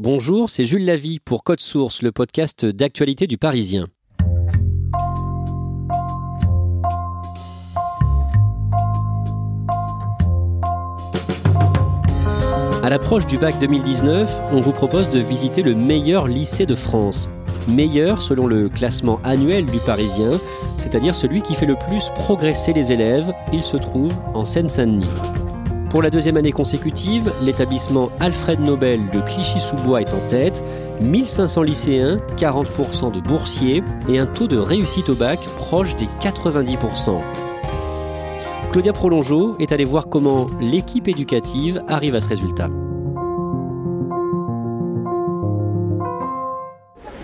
Bonjour, 0.00 0.48
c'est 0.48 0.64
Jules 0.64 0.84
Lavie 0.84 1.18
pour 1.18 1.42
Code 1.42 1.58
Source, 1.58 2.02
le 2.02 2.12
podcast 2.12 2.64
d'actualité 2.64 3.26
du 3.26 3.36
Parisien. 3.36 3.88
À 12.80 12.88
l'approche 12.88 13.26
du 13.26 13.38
bac 13.38 13.58
2019, 13.58 14.42
on 14.52 14.60
vous 14.60 14.70
propose 14.70 15.10
de 15.10 15.18
visiter 15.18 15.62
le 15.62 15.74
meilleur 15.74 16.28
lycée 16.28 16.64
de 16.64 16.76
France. 16.76 17.28
Meilleur 17.66 18.22
selon 18.22 18.46
le 18.46 18.68
classement 18.68 19.18
annuel 19.24 19.66
du 19.66 19.80
Parisien, 19.80 20.38
c'est-à-dire 20.76 21.16
celui 21.16 21.42
qui 21.42 21.56
fait 21.56 21.66
le 21.66 21.74
plus 21.74 22.10
progresser 22.10 22.72
les 22.72 22.92
élèves. 22.92 23.32
Il 23.52 23.64
se 23.64 23.76
trouve 23.76 24.12
en 24.32 24.44
Seine-Saint-Denis. 24.44 25.10
Pour 25.90 26.02
la 26.02 26.10
deuxième 26.10 26.36
année 26.36 26.52
consécutive, 26.52 27.32
l'établissement 27.40 28.10
Alfred 28.20 28.60
Nobel 28.60 29.08
de 29.08 29.20
Clichy-sous-Bois 29.20 30.02
est 30.02 30.12
en 30.12 30.28
tête. 30.28 30.62
1500 31.00 31.62
lycéens, 31.62 32.18
40% 32.36 33.10
de 33.10 33.20
boursiers 33.20 33.82
et 34.06 34.18
un 34.18 34.26
taux 34.26 34.48
de 34.48 34.58
réussite 34.58 35.08
au 35.08 35.14
bac 35.14 35.40
proche 35.56 35.96
des 35.96 36.04
90%. 36.20 37.20
Claudia 38.70 38.92
Prolongeau 38.92 39.56
est 39.58 39.72
allée 39.72 39.86
voir 39.86 40.10
comment 40.10 40.48
l'équipe 40.60 41.08
éducative 41.08 41.82
arrive 41.88 42.14
à 42.14 42.20
ce 42.20 42.28
résultat. 42.28 42.66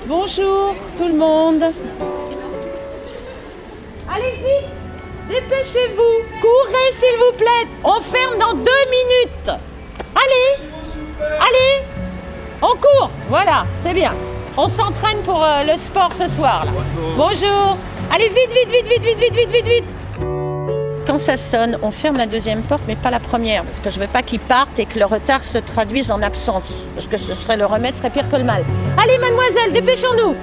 Bonjour 0.09 0.75
tout 0.97 1.09
le 1.09 1.19
monde. 1.19 1.65
Allez 4.09 4.33
vite, 4.33 4.75
dépêchez-vous, 5.29 6.41
courez 6.41 6.93
s'il 6.93 7.19
vous 7.19 7.37
plaît. 7.37 7.69
On 7.85 8.01
ferme 8.01 8.39
dans 8.39 8.55
deux 8.55 8.85
minutes. 8.91 9.61
Allez, 10.15 10.69
allez, 11.41 11.85
on 12.63 12.77
court. 12.77 13.11
Voilà, 13.29 13.67
c'est 13.83 13.95
bien. 13.95 14.15
On 14.57 14.69
s'entraîne 14.69 15.21
pour 15.25 15.43
euh, 15.43 15.65
le 15.65 15.77
sport 15.77 16.15
ce 16.15 16.29
soir 16.29 16.65
là. 16.65 16.73
Bonjour. 17.17 17.77
Allez 18.13 18.29
vite, 18.29 18.51
vite, 18.53 18.71
vite, 18.71 18.87
vite, 18.87 19.03
vite, 19.03 19.19
vite, 19.19 19.35
vite, 19.35 19.51
vite, 19.51 19.67
vite. 19.67 19.85
Quand 21.07 21.19
ça 21.19 21.37
sonne, 21.37 21.79
on 21.83 21.91
ferme 21.91 22.17
la 22.17 22.27
deuxième 22.27 22.63
porte, 22.63 22.83
mais 22.87 22.97
pas 22.97 23.11
la 23.11 23.21
première, 23.21 23.65
parce 23.65 23.81
que 23.81 23.91
je 23.91 24.01
veux 24.01 24.07
pas 24.07 24.23
qu'ils 24.23 24.41
partent 24.41 24.79
et 24.79 24.87
que 24.87 24.99
le 24.99 25.05
retard 25.05 25.45
se 25.45 25.59
traduise 25.59 26.11
en 26.11 26.23
absence, 26.23 26.87
parce 26.95 27.09
que 27.09 27.19
ce 27.19 27.35
serait 27.35 27.59
le 27.59 27.67
remède 27.67 27.95
serait 27.95 28.11
pire 28.11 28.29
que 28.31 28.37
le 28.37 28.45
mal. 28.45 28.65
Allez, 28.97 29.19
mademoiselle, 29.19 29.73
dépêchons-nous. 29.73 30.35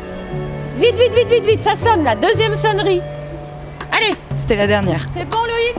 Vite, 0.77 0.97
vite, 0.97 1.15
vite, 1.15 1.29
vite, 1.29 1.45
vite, 1.45 1.61
ça 1.61 1.75
sonne, 1.75 2.03
la 2.03 2.15
deuxième 2.15 2.55
sonnerie. 2.55 3.01
C'était 4.35 4.55
la 4.55 4.67
dernière. 4.67 5.07
c'est 5.15 5.25
bon, 5.25 5.37
Loïc? 5.37 5.75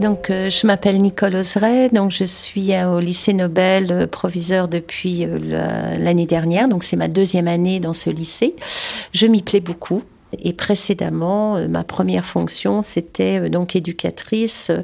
Donc, 0.00 0.30
euh, 0.30 0.50
je 0.50 0.66
m'appelle 0.66 1.00
Nicole 1.00 1.36
Oseret, 1.36 1.88
donc 1.90 2.10
je 2.10 2.24
suis 2.24 2.72
euh, 2.74 2.96
au 2.96 2.98
lycée 3.00 3.32
Nobel 3.32 3.90
euh, 3.92 4.06
proviseur 4.08 4.66
depuis 4.66 5.24
la- 5.26 5.96
l'année 5.96 6.26
dernière, 6.26 6.68
donc 6.68 6.82
c'est 6.82 6.96
ma 6.96 7.06
deuxième 7.08 7.46
année 7.46 7.78
dans 7.78 7.92
ce 7.92 8.10
lycée. 8.10 8.56
Je 9.12 9.26
m'y 9.26 9.42
plais 9.42 9.60
beaucoup. 9.60 10.02
Et 10.42 10.54
précédemment, 10.54 11.58
ma 11.68 11.84
première 11.84 12.24
fonction, 12.24 12.80
c'était 12.82 13.50
donc 13.50 13.76
éducatrice 13.76 14.68
euh, 14.70 14.80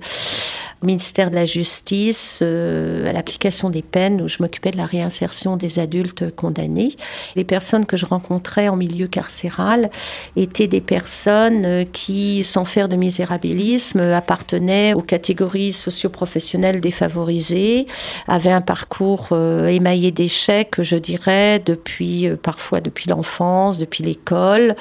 ministère 0.82 1.30
de 1.30 1.34
la 1.34 1.44
Justice, 1.44 2.40
euh, 2.42 3.08
à 3.08 3.12
l'application 3.12 3.70
des 3.70 3.82
peines, 3.82 4.22
où 4.22 4.28
je 4.28 4.36
m'occupais 4.40 4.70
de 4.70 4.76
la 4.76 4.86
réinsertion 4.86 5.56
des 5.56 5.78
adultes 5.78 6.34
condamnés. 6.34 6.94
Les 7.36 7.44
personnes 7.44 7.86
que 7.86 7.96
je 7.96 8.06
rencontrais 8.06 8.68
en 8.68 8.76
milieu 8.76 9.06
carcéral 9.06 9.90
étaient 10.36 10.66
des 10.66 10.80
personnes 10.80 11.64
euh, 11.64 11.84
qui, 11.84 12.44
sans 12.44 12.64
faire 12.64 12.88
de 12.88 12.96
misérabilisme, 12.96 14.00
appartenaient 14.00 14.94
aux 14.94 15.02
catégories 15.02 15.72
socioprofessionnelles 15.72 16.80
défavorisées, 16.80 17.86
avaient 18.26 18.52
un 18.52 18.60
parcours 18.60 19.28
euh, 19.32 19.66
émaillé 19.66 20.10
d'échecs, 20.10 20.80
je 20.80 20.96
dirais, 20.96 21.60
depuis 21.64 22.28
parfois 22.42 22.80
depuis 22.80 23.08
l'enfance, 23.08 23.78
depuis 23.78 24.04
l'école. 24.04 24.74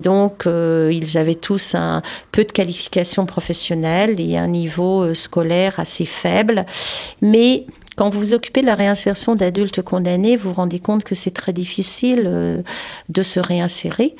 Donc, 0.00 0.46
ils 0.46 1.18
avaient 1.18 1.34
tous 1.34 1.74
un 1.74 2.00
peu 2.32 2.44
de 2.44 2.52
qualification 2.52 3.26
professionnelle 3.26 4.20
et 4.20 4.36
un 4.36 4.48
niveau 4.48 5.02
euh, 5.02 5.14
scolaire 5.30 5.78
assez 5.78 6.06
faible. 6.06 6.66
Mais 7.20 7.64
quand 7.96 8.10
vous 8.10 8.20
vous 8.20 8.34
occupez 8.34 8.62
de 8.62 8.66
la 8.66 8.76
réinsertion 8.76 9.34
d'adultes 9.34 9.82
condamnés, 9.82 10.36
vous 10.36 10.48
vous 10.50 10.54
rendez 10.54 10.80
compte 10.80 11.04
que 11.04 11.14
c'est 11.14 11.34
très 11.42 11.52
difficile 11.52 12.24
euh, 12.26 12.62
de 13.08 13.22
se 13.22 13.38
réinsérer. 13.40 14.16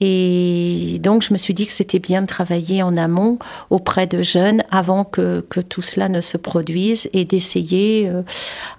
Et 0.00 0.98
donc, 1.00 1.22
je 1.22 1.32
me 1.32 1.38
suis 1.38 1.54
dit 1.54 1.66
que 1.66 1.72
c'était 1.72 2.00
bien 2.00 2.22
de 2.22 2.26
travailler 2.26 2.82
en 2.82 2.96
amont 2.96 3.38
auprès 3.68 4.06
de 4.08 4.20
jeunes 4.22 4.62
avant 4.70 5.04
que, 5.04 5.44
que 5.48 5.60
tout 5.60 5.82
cela 5.82 6.08
ne 6.08 6.20
se 6.20 6.38
produise 6.38 7.08
et 7.12 7.24
d'essayer, 7.24 8.08
euh, 8.08 8.22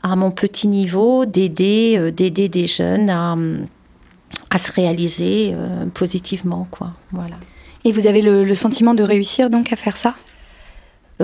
à 0.04 0.16
mon 0.16 0.32
petit 0.32 0.68
niveau, 0.68 1.26
d'aider, 1.26 1.96
euh, 1.98 2.12
d'aider 2.12 2.50
des 2.50 2.68
jeunes 2.68 3.10
à, 3.10 3.38
à 4.50 4.58
se 4.58 4.72
réaliser 4.72 5.56
positivement, 5.94 6.68
quoi. 6.70 6.92
Voilà. 7.12 7.38
Et 7.86 7.92
vous 7.92 8.06
avez 8.06 8.22
le, 8.22 8.44
le 8.44 8.56
sentiment 8.56 8.94
de 8.94 9.04
réussir 9.04 9.50
donc 9.50 9.72
à 9.72 9.78
faire 9.78 9.96
ça? 9.96 10.14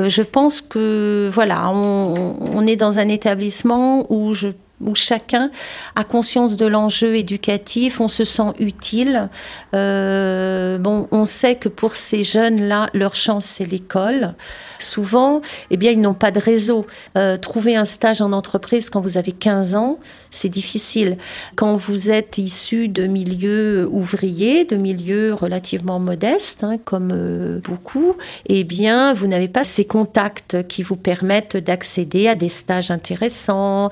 Je 0.06 0.22
pense 0.22 0.62
que 0.62 1.30
voilà, 1.34 1.72
on, 1.72 2.36
on 2.54 2.68
est 2.68 2.76
dans 2.76 3.00
un 3.00 3.08
établissement 3.08 4.06
où 4.12 4.34
je 4.34 4.50
où 4.82 4.94
chacun 4.94 5.50
a 5.96 6.04
conscience 6.04 6.56
de 6.56 6.66
l'enjeu 6.66 7.16
éducatif, 7.16 8.00
on 8.00 8.10
se 8.10 8.26
sent 8.26 8.54
utile. 8.60 9.30
Euh, 9.74 10.78
bon, 10.78 11.08
on 11.12 11.26
sait 11.26 11.56
que 11.56 11.70
pour 11.70 11.96
ces 11.96 12.24
jeunes-là, 12.24 12.90
leur 12.94 13.16
chance 13.16 13.46
c'est 13.46 13.66
l'école. 13.66 14.36
Souvent, 14.80 15.42
eh 15.72 15.78
bien, 15.78 15.92
ils 15.92 16.02
n'ont 16.02 16.14
pas 16.14 16.32
de 16.32 16.40
réseau. 16.40 16.86
Euh, 17.18 17.38
trouver 17.38 17.76
un 17.76 17.86
stage 17.86 18.22
en 18.22 18.32
entreprise 18.32 18.90
quand 18.90 19.02
vous 19.02 19.18
avez 19.18 19.32
15 19.32 19.76
ans, 19.76 19.98
c'est 20.30 20.50
difficile. 20.50 21.18
Quand 21.56 21.76
vous 21.76 22.12
êtes 22.12 22.38
issu 22.38 22.88
de 22.88 23.08
milieux 23.08 23.88
ouvriers, 23.92 24.66
de 24.66 24.76
milieux 24.76 25.34
relativement 25.34 26.00
modestes, 26.00 26.64
hein, 26.64 26.78
comme 26.84 27.12
euh, 27.14 27.60
beaucoup, 27.64 28.16
eh 28.46 28.64
bien, 28.64 29.14
vous 29.14 29.28
n'avez 29.28 29.48
pas 29.48 29.64
ces 29.64 29.86
contacts 29.86 30.68
qui 30.68 30.84
vous 30.84 30.96
permettent 30.96 31.58
d'accéder 31.58 32.28
à 32.28 32.36
des 32.36 32.50
stages 32.50 32.92
intéressants. 32.92 33.90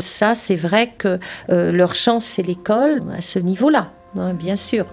Ça, 0.00 0.34
c'est 0.34 0.56
vrai 0.56 0.92
que 0.96 1.18
euh, 1.50 1.72
leur 1.72 1.94
chance, 1.94 2.24
c'est 2.24 2.42
l'école 2.42 3.02
à 3.16 3.20
ce 3.20 3.38
niveau-là, 3.38 3.90
hein, 4.18 4.34
bien 4.34 4.56
sûr. 4.56 4.86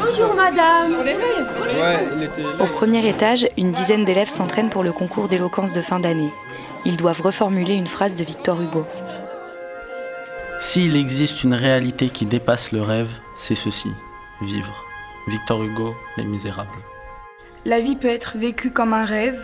Bonjour 0.00 0.34
madame. 0.34 0.94
Au 2.60 2.66
premier 2.66 3.06
étage, 3.06 3.46
une 3.58 3.70
dizaine 3.70 4.04
d'élèves 4.04 4.28
s'entraînent 4.28 4.70
pour 4.70 4.82
le 4.82 4.92
concours 4.92 5.28
d'éloquence 5.28 5.72
de 5.72 5.82
fin 5.82 6.00
d'année. 6.00 6.32
Ils 6.84 6.96
doivent 6.96 7.20
reformuler 7.20 7.74
une 7.74 7.86
phrase 7.86 8.14
de 8.14 8.24
Victor 8.24 8.60
Hugo. 8.60 8.86
S'il 10.58 10.96
existe 10.96 11.44
une 11.44 11.54
réalité 11.54 12.10
qui 12.10 12.26
dépasse 12.26 12.72
le 12.72 12.82
rêve, 12.82 13.10
c'est 13.36 13.54
ceci, 13.54 13.90
vivre. 14.40 14.84
Victor 15.28 15.62
Hugo, 15.62 15.94
Les 16.16 16.24
Misérables. 16.24 16.70
La 17.64 17.80
vie 17.80 17.96
peut 17.96 18.08
être 18.08 18.38
vécue 18.38 18.70
comme 18.70 18.94
un 18.94 19.04
rêve. 19.04 19.38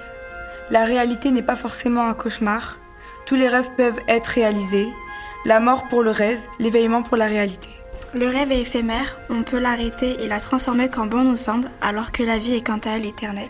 La 0.70 0.84
réalité 0.84 1.30
n'est 1.30 1.42
pas 1.42 1.56
forcément 1.56 2.06
un 2.06 2.14
cauchemar. 2.14 2.78
Tous 3.26 3.36
les 3.36 3.48
rêves 3.48 3.70
peuvent 3.76 4.00
être 4.06 4.26
réalisés. 4.26 4.88
La 5.46 5.58
mort 5.58 5.88
pour 5.88 6.02
le 6.02 6.10
rêve, 6.10 6.40
l'éveillement 6.58 7.02
pour 7.02 7.16
la 7.16 7.26
réalité. 7.26 7.68
Le 8.14 8.28
rêve 8.28 8.52
est 8.52 8.60
éphémère, 8.60 9.16
on 9.30 9.42
peut 9.42 9.58
l'arrêter 9.58 10.22
et 10.22 10.28
la 10.28 10.40
transformer 10.40 10.88
quand 10.88 11.06
bon 11.06 11.24
nous 11.24 11.36
semble, 11.36 11.70
alors 11.80 12.12
que 12.12 12.22
la 12.22 12.38
vie 12.38 12.54
est 12.54 12.60
quant 12.60 12.80
à 12.84 12.96
elle 12.96 13.06
éternelle. 13.06 13.48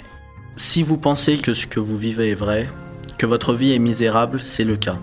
Si 0.56 0.82
vous 0.82 0.96
pensez 0.96 1.38
que 1.38 1.54
ce 1.54 1.66
que 1.66 1.80
vous 1.80 1.96
vivez 1.96 2.30
est 2.30 2.34
vrai, 2.34 2.68
que 3.18 3.26
votre 3.26 3.52
vie 3.52 3.72
est 3.72 3.78
misérable, 3.80 4.40
c'est 4.40 4.64
le 4.64 4.76
cas. 4.76 4.98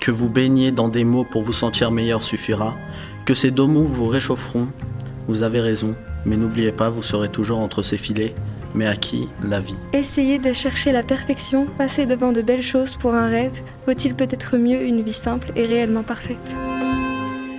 Que 0.00 0.10
vous 0.10 0.28
baignez 0.28 0.72
dans 0.72 0.88
des 0.88 1.04
mots 1.04 1.24
pour 1.24 1.42
vous 1.42 1.52
sentir 1.52 1.90
meilleur 1.92 2.22
suffira. 2.22 2.74
Que 3.24 3.34
ces 3.34 3.50
deux 3.50 3.66
mots 3.66 3.84
vous 3.84 4.06
réchaufferont. 4.06 4.68
Vous 5.28 5.44
avez 5.44 5.60
raison, 5.60 5.94
mais 6.24 6.36
n'oubliez 6.36 6.72
pas, 6.72 6.90
vous 6.90 7.02
serez 7.02 7.28
toujours 7.28 7.60
entre 7.60 7.82
ces 7.82 7.96
filets. 7.96 8.34
Mais 8.76 8.86
à 8.86 8.94
qui 8.94 9.26
la 9.42 9.58
vie? 9.58 9.74
Essayer 9.94 10.38
de 10.38 10.52
chercher 10.52 10.92
la 10.92 11.02
perfection, 11.02 11.64
passer 11.78 12.04
devant 12.04 12.30
de 12.32 12.42
belles 12.42 12.62
choses 12.62 12.94
pour 12.96 13.14
un 13.14 13.26
rêve, 13.26 13.58
vaut-il 13.86 14.14
peut-être 14.14 14.58
mieux 14.58 14.82
une 14.82 15.02
vie 15.02 15.14
simple 15.14 15.50
et 15.56 15.64
réellement 15.64 16.02
parfaite? 16.02 16.36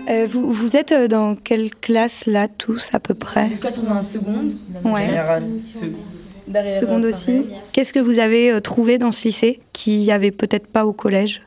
Euh, 0.09 0.27
vous, 0.29 0.53
vous 0.53 0.77
êtes 0.77 0.91
euh, 0.91 1.07
dans 1.07 1.35
quelle 1.35 1.73
classe 1.73 2.27
là 2.27 2.47
tous 2.47 2.91
à 2.93 2.99
peu 2.99 3.15
près? 3.15 3.49
80 3.59 4.03
secondes. 4.03 4.51
Ouais. 4.85 5.07
Seconde 6.79 7.05
aussi. 7.05 7.47
Qu'est-ce 7.73 7.93
que 7.93 7.99
vous 7.99 8.19
avez 8.19 8.61
trouvé 8.61 8.99
dans 8.99 9.11
ce 9.11 9.27
lycée 9.27 9.59
qui 9.73 9.97
n'y 9.97 10.11
avait 10.11 10.31
peut-être 10.31 10.67
pas 10.67 10.85
au 10.85 10.93
collège? 10.93 11.41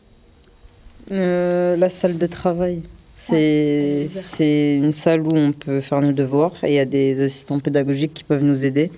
La 1.10 1.88
salle 1.88 2.18
de 2.18 2.26
travail. 2.26 2.82
C'est 3.16 4.08
une 4.76 4.92
salle 4.92 5.20
où 5.20 5.30
on 5.32 5.52
peut 5.52 5.80
faire 5.80 6.00
nos 6.00 6.12
devoirs 6.12 6.54
et 6.64 6.72
il 6.72 6.74
y 6.74 6.80
a 6.80 6.84
des 6.84 7.20
assistants 7.22 7.60
pédagogiques 7.60 8.14
qui 8.14 8.24
peuvent 8.24 8.42
nous 8.42 8.66
aider. 8.66 8.90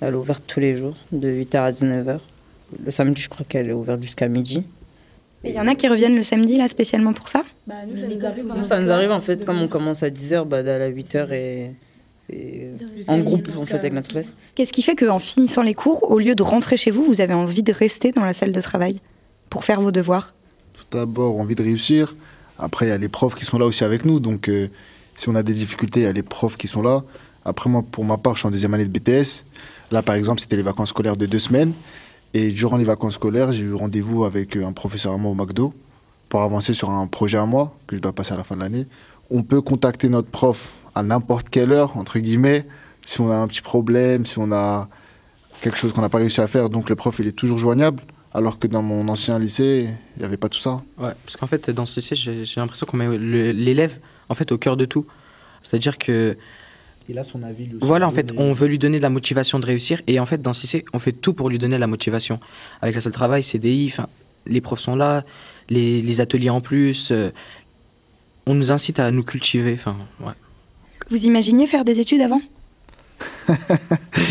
Elle 0.00 0.14
est 0.14 0.16
ouverte 0.16 0.44
tous 0.46 0.60
les 0.60 0.76
jours, 0.76 0.96
de 1.12 1.28
8h 1.28 1.56
à 1.58 1.72
19h. 1.72 2.18
Le 2.84 2.90
samedi, 2.90 3.22
je 3.22 3.28
crois 3.28 3.44
qu'elle 3.48 3.68
est 3.68 3.72
ouverte 3.72 4.02
jusqu'à 4.02 4.28
midi. 4.28 4.62
Il 5.44 5.52
y 5.52 5.60
en 5.60 5.66
a 5.66 5.74
qui 5.74 5.88
reviennent 5.88 6.16
le 6.16 6.22
samedi, 6.22 6.56
là, 6.56 6.68
spécialement 6.68 7.12
pour 7.12 7.28
ça? 7.28 7.44
Bah, 7.66 7.74
nous, 7.88 7.96
ça 7.96 8.06
nous 8.06 8.24
arrive, 8.24 8.46
nous, 8.46 8.66
ça 8.66 8.80
nous 8.80 8.90
arrive 8.90 9.10
en 9.10 9.20
fait, 9.20 9.44
comme 9.44 9.60
on 9.60 9.68
commence 9.68 10.02
à 10.02 10.10
10h, 10.10 10.44
bah, 10.44 10.62
d'aller 10.62 10.84
à 10.84 10.90
8h 10.90 11.32
et, 11.32 11.76
en 13.08 13.18
groupe, 13.18 13.48
en 13.56 13.66
fait, 13.66 13.78
avec 13.78 13.92
notre 13.92 14.08
classe. 14.08 14.34
Qu'est-ce 14.54 14.72
qui 14.72 14.82
fait 14.82 14.94
qu'en 14.94 15.18
finissant 15.18 15.62
les 15.62 15.74
cours, 15.74 16.10
au 16.10 16.18
lieu 16.18 16.34
de 16.34 16.42
rentrer 16.42 16.76
chez 16.76 16.90
vous, 16.90 17.04
vous 17.04 17.20
avez 17.20 17.34
envie 17.34 17.62
de 17.62 17.72
rester 17.72 18.12
dans 18.12 18.24
la 18.24 18.32
salle 18.32 18.52
de 18.52 18.60
travail 18.60 19.00
pour 19.48 19.64
faire 19.64 19.80
vos 19.80 19.90
devoirs? 19.90 20.34
Tout 20.74 20.84
d'abord, 20.92 21.38
envie 21.38 21.56
de 21.56 21.62
réussir. 21.62 22.14
Après, 22.58 22.86
il 22.86 22.88
y 22.90 22.92
a 22.92 22.98
les 22.98 23.08
profs 23.08 23.34
qui 23.34 23.44
sont 23.44 23.58
là 23.58 23.66
aussi 23.66 23.82
avec 23.82 24.04
nous. 24.04 24.20
Donc, 24.20 24.48
euh, 24.48 24.68
si 25.14 25.28
on 25.28 25.34
a 25.34 25.42
des 25.42 25.54
difficultés, 25.54 26.00
il 26.00 26.04
y 26.04 26.06
a 26.06 26.12
les 26.12 26.22
profs 26.22 26.56
qui 26.56 26.68
sont 26.68 26.82
là. 26.82 27.02
Après, 27.44 27.70
moi, 27.70 27.82
pour 27.90 28.04
ma 28.04 28.18
part, 28.18 28.34
je 28.34 28.40
suis 28.40 28.48
en 28.48 28.50
deuxième 28.50 28.74
année 28.74 28.86
de 28.86 28.90
BTS. 28.90 29.44
Là, 29.90 30.02
par 30.02 30.14
exemple, 30.14 30.40
c'était 30.40 30.56
les 30.56 30.62
vacances 30.62 30.90
scolaires 30.90 31.16
de 31.16 31.26
deux 31.26 31.38
semaines. 31.38 31.72
Et 32.32 32.50
durant 32.50 32.76
les 32.76 32.84
vacances 32.84 33.14
scolaires, 33.14 33.52
j'ai 33.52 33.64
eu 33.64 33.74
rendez-vous 33.74 34.24
avec 34.24 34.56
euh, 34.56 34.64
un 34.64 34.72
professeur 34.72 35.12
à 35.12 35.16
moi 35.16 35.32
au 35.32 35.34
McDo 35.34 35.74
pour 36.28 36.42
avancer 36.42 36.74
sur 36.74 36.90
un 36.90 37.06
projet 37.08 37.38
à 37.38 37.46
moi 37.46 37.76
que 37.88 37.96
je 37.96 38.00
dois 38.00 38.12
passer 38.12 38.32
à 38.32 38.36
la 38.36 38.44
fin 38.44 38.54
de 38.54 38.60
l'année. 38.60 38.86
On 39.30 39.42
peut 39.42 39.60
contacter 39.60 40.08
notre 40.08 40.28
prof 40.28 40.74
à 40.94 41.02
n'importe 41.02 41.48
quelle 41.48 41.72
heure, 41.72 41.96
entre 41.96 42.20
guillemets, 42.20 42.66
si 43.04 43.20
on 43.20 43.30
a 43.30 43.34
un 43.34 43.48
petit 43.48 43.62
problème, 43.62 44.26
si 44.26 44.38
on 44.38 44.52
a 44.52 44.88
quelque 45.60 45.76
chose 45.76 45.92
qu'on 45.92 46.02
n'a 46.02 46.08
pas 46.08 46.18
réussi 46.18 46.40
à 46.40 46.46
faire. 46.46 46.70
Donc 46.70 46.88
le 46.88 46.94
prof, 46.94 47.18
il 47.18 47.26
est 47.26 47.32
toujours 47.32 47.58
joignable. 47.58 48.02
Alors 48.32 48.60
que 48.60 48.68
dans 48.68 48.82
mon 48.82 49.08
ancien 49.08 49.40
lycée, 49.40 49.88
il 50.16 50.20
n'y 50.20 50.24
avait 50.24 50.36
pas 50.36 50.48
tout 50.48 50.60
ça. 50.60 50.82
Ouais, 50.98 51.10
parce 51.24 51.36
qu'en 51.36 51.48
fait, 51.48 51.68
dans 51.70 51.84
ce 51.84 51.98
lycée, 51.98 52.14
j'ai 52.14 52.60
l'impression 52.60 52.86
qu'on 52.86 52.96
met 52.96 53.18
l'élève 53.18 53.98
en 54.28 54.36
fait 54.36 54.52
au 54.52 54.58
cœur 54.58 54.76
de 54.76 54.84
tout. 54.84 55.04
C'est-à-dire 55.62 55.98
que 55.98 56.36
il 57.10 57.18
a 57.18 57.24
son 57.24 57.42
avis. 57.42 57.68
voilà, 57.80 58.08
en 58.08 58.12
fait, 58.12 58.32
on 58.36 58.52
veut 58.52 58.68
lui 58.68 58.78
donner 58.78 58.98
de 58.98 59.02
la 59.02 59.10
motivation 59.10 59.58
de 59.58 59.66
réussir. 59.66 60.00
Et 60.06 60.20
en 60.20 60.26
fait, 60.26 60.40
dans 60.40 60.52
CC, 60.52 60.84
on 60.92 60.98
fait 60.98 61.12
tout 61.12 61.34
pour 61.34 61.50
lui 61.50 61.58
donner 61.58 61.76
la 61.76 61.86
motivation. 61.86 62.40
Avec 62.82 62.94
la 62.94 63.00
salle 63.00 63.12
de 63.12 63.16
travail, 63.16 63.42
CDI, 63.42 63.92
les 64.46 64.60
profs 64.60 64.80
sont 64.80 64.96
là, 64.96 65.24
les, 65.68 66.20
ateliers 66.20 66.50
en 66.50 66.60
plus. 66.60 67.10
Euh, 67.10 67.30
on 68.46 68.54
nous 68.54 68.72
incite 68.72 68.98
à 69.00 69.10
nous 69.10 69.24
cultiver. 69.24 69.74
Enfin, 69.74 69.96
ouais. 70.20 70.32
Vous 71.10 71.24
imaginiez 71.24 71.66
faire 71.66 71.84
des 71.84 72.00
études 72.00 72.20
avant? 72.20 72.40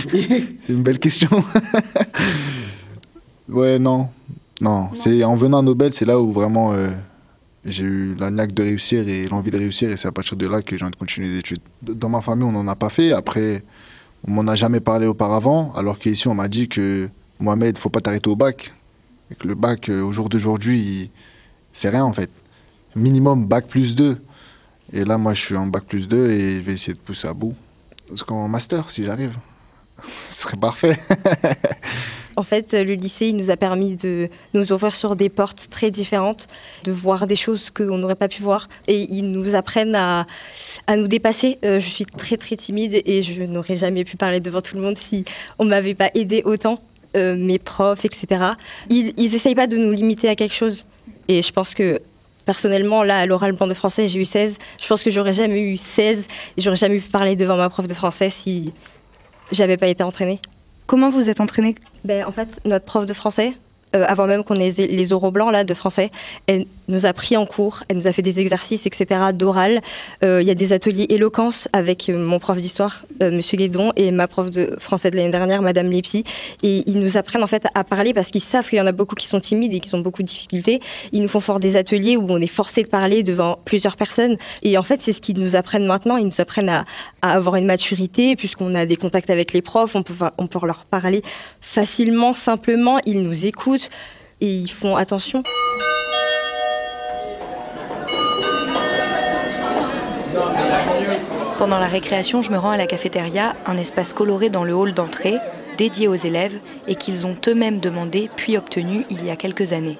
C'est 0.09 0.69
une 0.69 0.81
belle 0.81 0.99
question. 0.99 1.43
ouais, 3.49 3.77
non. 3.77 4.09
Non, 4.61 4.89
c'est 4.93 5.23
en 5.23 5.35
venant 5.35 5.59
à 5.59 5.61
Nobel, 5.61 5.93
c'est 5.93 6.03
là 6.03 6.19
où 6.19 6.33
vraiment 6.33 6.73
euh, 6.73 6.89
j'ai 7.65 7.83
eu 7.83 8.15
la 8.15 8.31
niaque 8.31 8.53
de 8.53 8.63
réussir 8.63 9.07
et 9.07 9.27
l'envie 9.27 9.51
de 9.51 9.57
réussir 9.57 9.91
et 9.91 9.97
c'est 9.97 10.07
à 10.07 10.11
partir 10.11 10.37
de 10.37 10.47
là 10.47 10.61
que 10.61 10.77
j'ai 10.77 10.83
envie 10.83 10.91
de 10.91 10.97
continuer 10.97 11.27
les 11.27 11.37
études. 11.39 11.61
Dans 11.81 12.09
ma 12.09 12.21
famille, 12.21 12.45
on 12.45 12.51
n'en 12.51 12.67
a 12.67 12.75
pas 12.75 12.89
fait. 12.89 13.11
Après, 13.11 13.63
on 14.27 14.31
m'en 14.31 14.47
a 14.47 14.55
jamais 14.55 14.79
parlé 14.79 15.07
auparavant, 15.07 15.73
alors 15.75 15.99
qu'ici, 15.99 16.27
on 16.27 16.35
m'a 16.35 16.47
dit 16.47 16.67
que 16.67 17.09
Mohamed, 17.39 17.77
faut 17.77 17.89
pas 17.89 18.01
t'arrêter 18.01 18.29
au 18.29 18.35
bac. 18.35 18.73
Et 19.31 19.35
que 19.35 19.47
le 19.47 19.55
bac, 19.55 19.89
euh, 19.89 20.01
au 20.01 20.11
jour 20.11 20.27
d'aujourd'hui, 20.27 21.11
c'est 21.71 21.89
rien 21.89 22.03
en 22.03 22.13
fait. 22.13 22.31
Minimum 22.95 23.45
bac 23.45 23.67
plus 23.67 23.95
2. 23.95 24.17
Et 24.91 25.05
là, 25.05 25.17
moi, 25.17 25.33
je 25.33 25.41
suis 25.41 25.55
en 25.55 25.67
bac 25.67 25.83
plus 25.85 26.07
2 26.07 26.29
et 26.29 26.55
je 26.55 26.61
vais 26.61 26.73
essayer 26.73 26.93
de 26.93 26.99
pousser 26.99 27.27
à 27.27 27.33
bout. 27.33 27.55
Parce 28.07 28.23
qu'en 28.23 28.47
master, 28.47 28.89
si 28.89 29.03
j'arrive, 29.03 29.37
ce 30.03 30.41
serait 30.41 30.57
parfait. 30.57 30.99
En 32.39 32.43
fait, 32.43 32.71
le 32.71 32.93
lycée, 32.93 33.27
il 33.27 33.35
nous 33.35 33.51
a 33.51 33.57
permis 33.57 33.97
de 33.97 34.29
nous 34.53 34.71
ouvrir 34.71 34.95
sur 34.95 35.17
des 35.17 35.27
portes 35.27 35.67
très 35.69 35.91
différentes, 35.91 36.47
de 36.85 36.93
voir 36.93 37.27
des 37.27 37.35
choses 37.35 37.69
qu'on 37.69 37.97
n'aurait 37.97 38.15
pas 38.15 38.29
pu 38.29 38.41
voir. 38.41 38.69
Et 38.87 39.01
ils 39.11 39.29
nous 39.29 39.55
apprennent 39.55 39.93
à, 39.93 40.25
à 40.87 40.95
nous 40.95 41.09
dépasser. 41.09 41.57
Euh, 41.65 41.81
je 41.81 41.89
suis 41.89 42.05
très, 42.05 42.37
très 42.37 42.55
timide 42.55 43.01
et 43.05 43.21
je 43.23 43.43
n'aurais 43.43 43.75
jamais 43.75 44.05
pu 44.05 44.15
parler 44.15 44.39
devant 44.39 44.61
tout 44.61 44.77
le 44.77 44.81
monde 44.81 44.97
si 44.97 45.25
on 45.57 45.65
ne 45.65 45.69
m'avait 45.69 45.95
pas 45.95 46.11
aidé 46.15 46.41
autant. 46.45 46.79
Euh, 47.17 47.35
mes 47.35 47.59
profs, 47.59 48.05
etc. 48.05 48.51
Ils 48.89 49.13
n'essayent 49.17 49.55
pas 49.55 49.67
de 49.67 49.75
nous 49.75 49.91
limiter 49.91 50.29
à 50.29 50.35
quelque 50.35 50.55
chose. 50.55 50.85
Et 51.27 51.41
je 51.41 51.51
pense 51.51 51.73
que 51.73 51.99
personnellement, 52.45 53.03
là, 53.03 53.17
à 53.17 53.25
l'oral 53.25 53.53
de 53.53 53.73
français, 53.73 54.07
j'ai 54.07 54.21
eu 54.21 54.25
16. 54.25 54.59
Je 54.79 54.87
pense 54.87 55.03
que 55.03 55.09
j'aurais 55.09 55.33
jamais 55.33 55.59
eu 55.59 55.75
16 55.75 56.27
et 56.55 56.61
j'aurais 56.61 56.77
jamais 56.77 56.99
pu 56.99 57.09
parler 57.09 57.35
devant 57.35 57.57
ma 57.57 57.69
prof 57.69 57.85
de 57.85 57.93
français 57.93 58.29
si 58.29 58.71
j'avais 59.51 59.75
pas 59.75 59.87
été 59.87 60.03
entraînée. 60.03 60.39
Comment 60.89 61.11
vous 61.11 61.29
êtes 61.29 61.39
entraînée? 61.39 61.75
Ben, 62.03 62.25
En 62.25 62.31
fait, 62.31 62.59
notre 62.65 62.83
prof 62.83 63.05
de 63.05 63.13
français, 63.13 63.53
euh, 63.95 64.05
avant 64.07 64.27
même 64.27 64.43
qu'on 64.43 64.55
ait 64.55 64.69
les 64.69 65.13
oraux 65.13 65.31
blancs 65.31 65.51
là, 65.51 65.63
de 65.63 65.73
français, 65.73 66.11
elle 66.47 66.65
nous 66.87 67.05
a 67.05 67.13
pris 67.13 67.37
en 67.37 67.45
cours, 67.45 67.83
elle 67.87 67.97
nous 67.97 68.07
a 68.07 68.11
fait 68.11 68.21
des 68.21 68.39
exercices, 68.39 68.85
etc., 68.85 69.07
d'oral. 69.33 69.81
Euh, 70.23 70.41
il 70.41 70.47
y 70.47 70.51
a 70.51 70.55
des 70.55 70.73
ateliers 70.73 71.07
éloquence 71.09 71.67
avec 71.73 72.09
euh, 72.09 72.17
mon 72.17 72.39
prof 72.39 72.57
d'histoire, 72.57 73.05
Monsieur 73.21 73.57
Guédon, 73.57 73.91
et 73.95 74.11
ma 74.11 74.27
prof 74.27 74.51
de 74.51 74.75
français 74.79 75.11
de 75.11 75.15
l'année 75.15 75.29
dernière, 75.29 75.61
Madame 75.61 75.89
Lépi. 75.89 76.23
Et 76.63 76.83
ils 76.87 76.99
nous 76.99 77.17
apprennent 77.17 77.43
en 77.43 77.47
fait 77.47 77.65
à 77.73 77.83
parler 77.83 78.13
parce 78.13 78.29
qu'ils 78.29 78.41
savent 78.41 78.67
qu'il 78.67 78.77
y 78.77 78.81
en 78.81 78.87
a 78.87 78.91
beaucoup 78.91 79.15
qui 79.15 79.27
sont 79.27 79.39
timides 79.39 79.73
et 79.73 79.79
qui 79.79 79.93
ont 79.95 79.99
beaucoup 79.99 80.21
de 80.21 80.27
difficultés. 80.27 80.81
Ils 81.11 81.21
nous 81.21 81.27
font 81.27 81.39
faire 81.39 81.59
des 81.59 81.75
ateliers 81.75 82.15
où 82.15 82.25
on 82.29 82.39
est 82.39 82.47
forcé 82.47 82.83
de 82.83 82.89
parler 82.89 83.23
devant 83.23 83.59
plusieurs 83.65 83.97
personnes. 83.97 84.37
Et 84.61 84.77
en 84.77 84.83
fait, 84.83 85.01
c'est 85.01 85.13
ce 85.13 85.21
qu'ils 85.21 85.39
nous 85.39 85.55
apprennent 85.55 85.85
maintenant. 85.85 86.17
Ils 86.17 86.25
nous 86.25 86.41
apprennent 86.41 86.69
à, 86.69 86.85
avoir 87.21 87.55
une 87.55 87.65
maturité 87.65 88.35
puisqu'on 88.35 88.73
a 88.73 88.85
des 88.85 88.95
contacts 88.95 89.29
avec 89.29 89.53
les 89.53 89.61
profs, 89.61 89.95
on 89.95 90.03
peut 90.03 90.59
leur 90.63 90.85
parler 90.85 91.21
facilement, 91.61 92.33
simplement. 92.33 92.99
Ils 93.05 93.21
nous 93.21 93.45
écoutent 93.45 93.78
et 94.41 94.47
ils 94.47 94.71
font 94.71 94.95
attention. 94.95 95.43
Pendant 101.57 101.79
la 101.79 101.87
récréation, 101.87 102.41
je 102.41 102.51
me 102.51 102.57
rends 102.57 102.69
à 102.71 102.77
la 102.77 102.87
cafétéria, 102.87 103.55
un 103.65 103.77
espace 103.77 104.13
coloré 104.13 104.49
dans 104.49 104.63
le 104.63 104.73
hall 104.73 104.93
d'entrée, 104.93 105.37
dédié 105.77 106.07
aux 106.07 106.15
élèves 106.15 106.59
et 106.87 106.95
qu'ils 106.95 107.25
ont 107.25 107.35
eux-mêmes 107.47 107.79
demandé 107.79 108.29
puis 108.35 108.57
obtenu 108.57 109.05
il 109.09 109.25
y 109.25 109.29
a 109.29 109.35
quelques 109.35 109.73
années. 109.73 109.99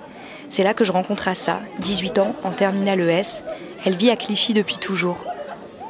C'est 0.49 0.63
là 0.63 0.73
que 0.73 0.83
je 0.83 0.91
rencontre 0.91 1.27
Assa, 1.27 1.61
18 1.79 2.19
ans, 2.19 2.35
en 2.43 2.51
terminale 2.51 3.01
ES. 3.01 3.43
Elle 3.85 3.95
vit 3.95 4.09
à 4.09 4.15
Clichy 4.15 4.53
depuis 4.53 4.77
toujours. 4.77 5.25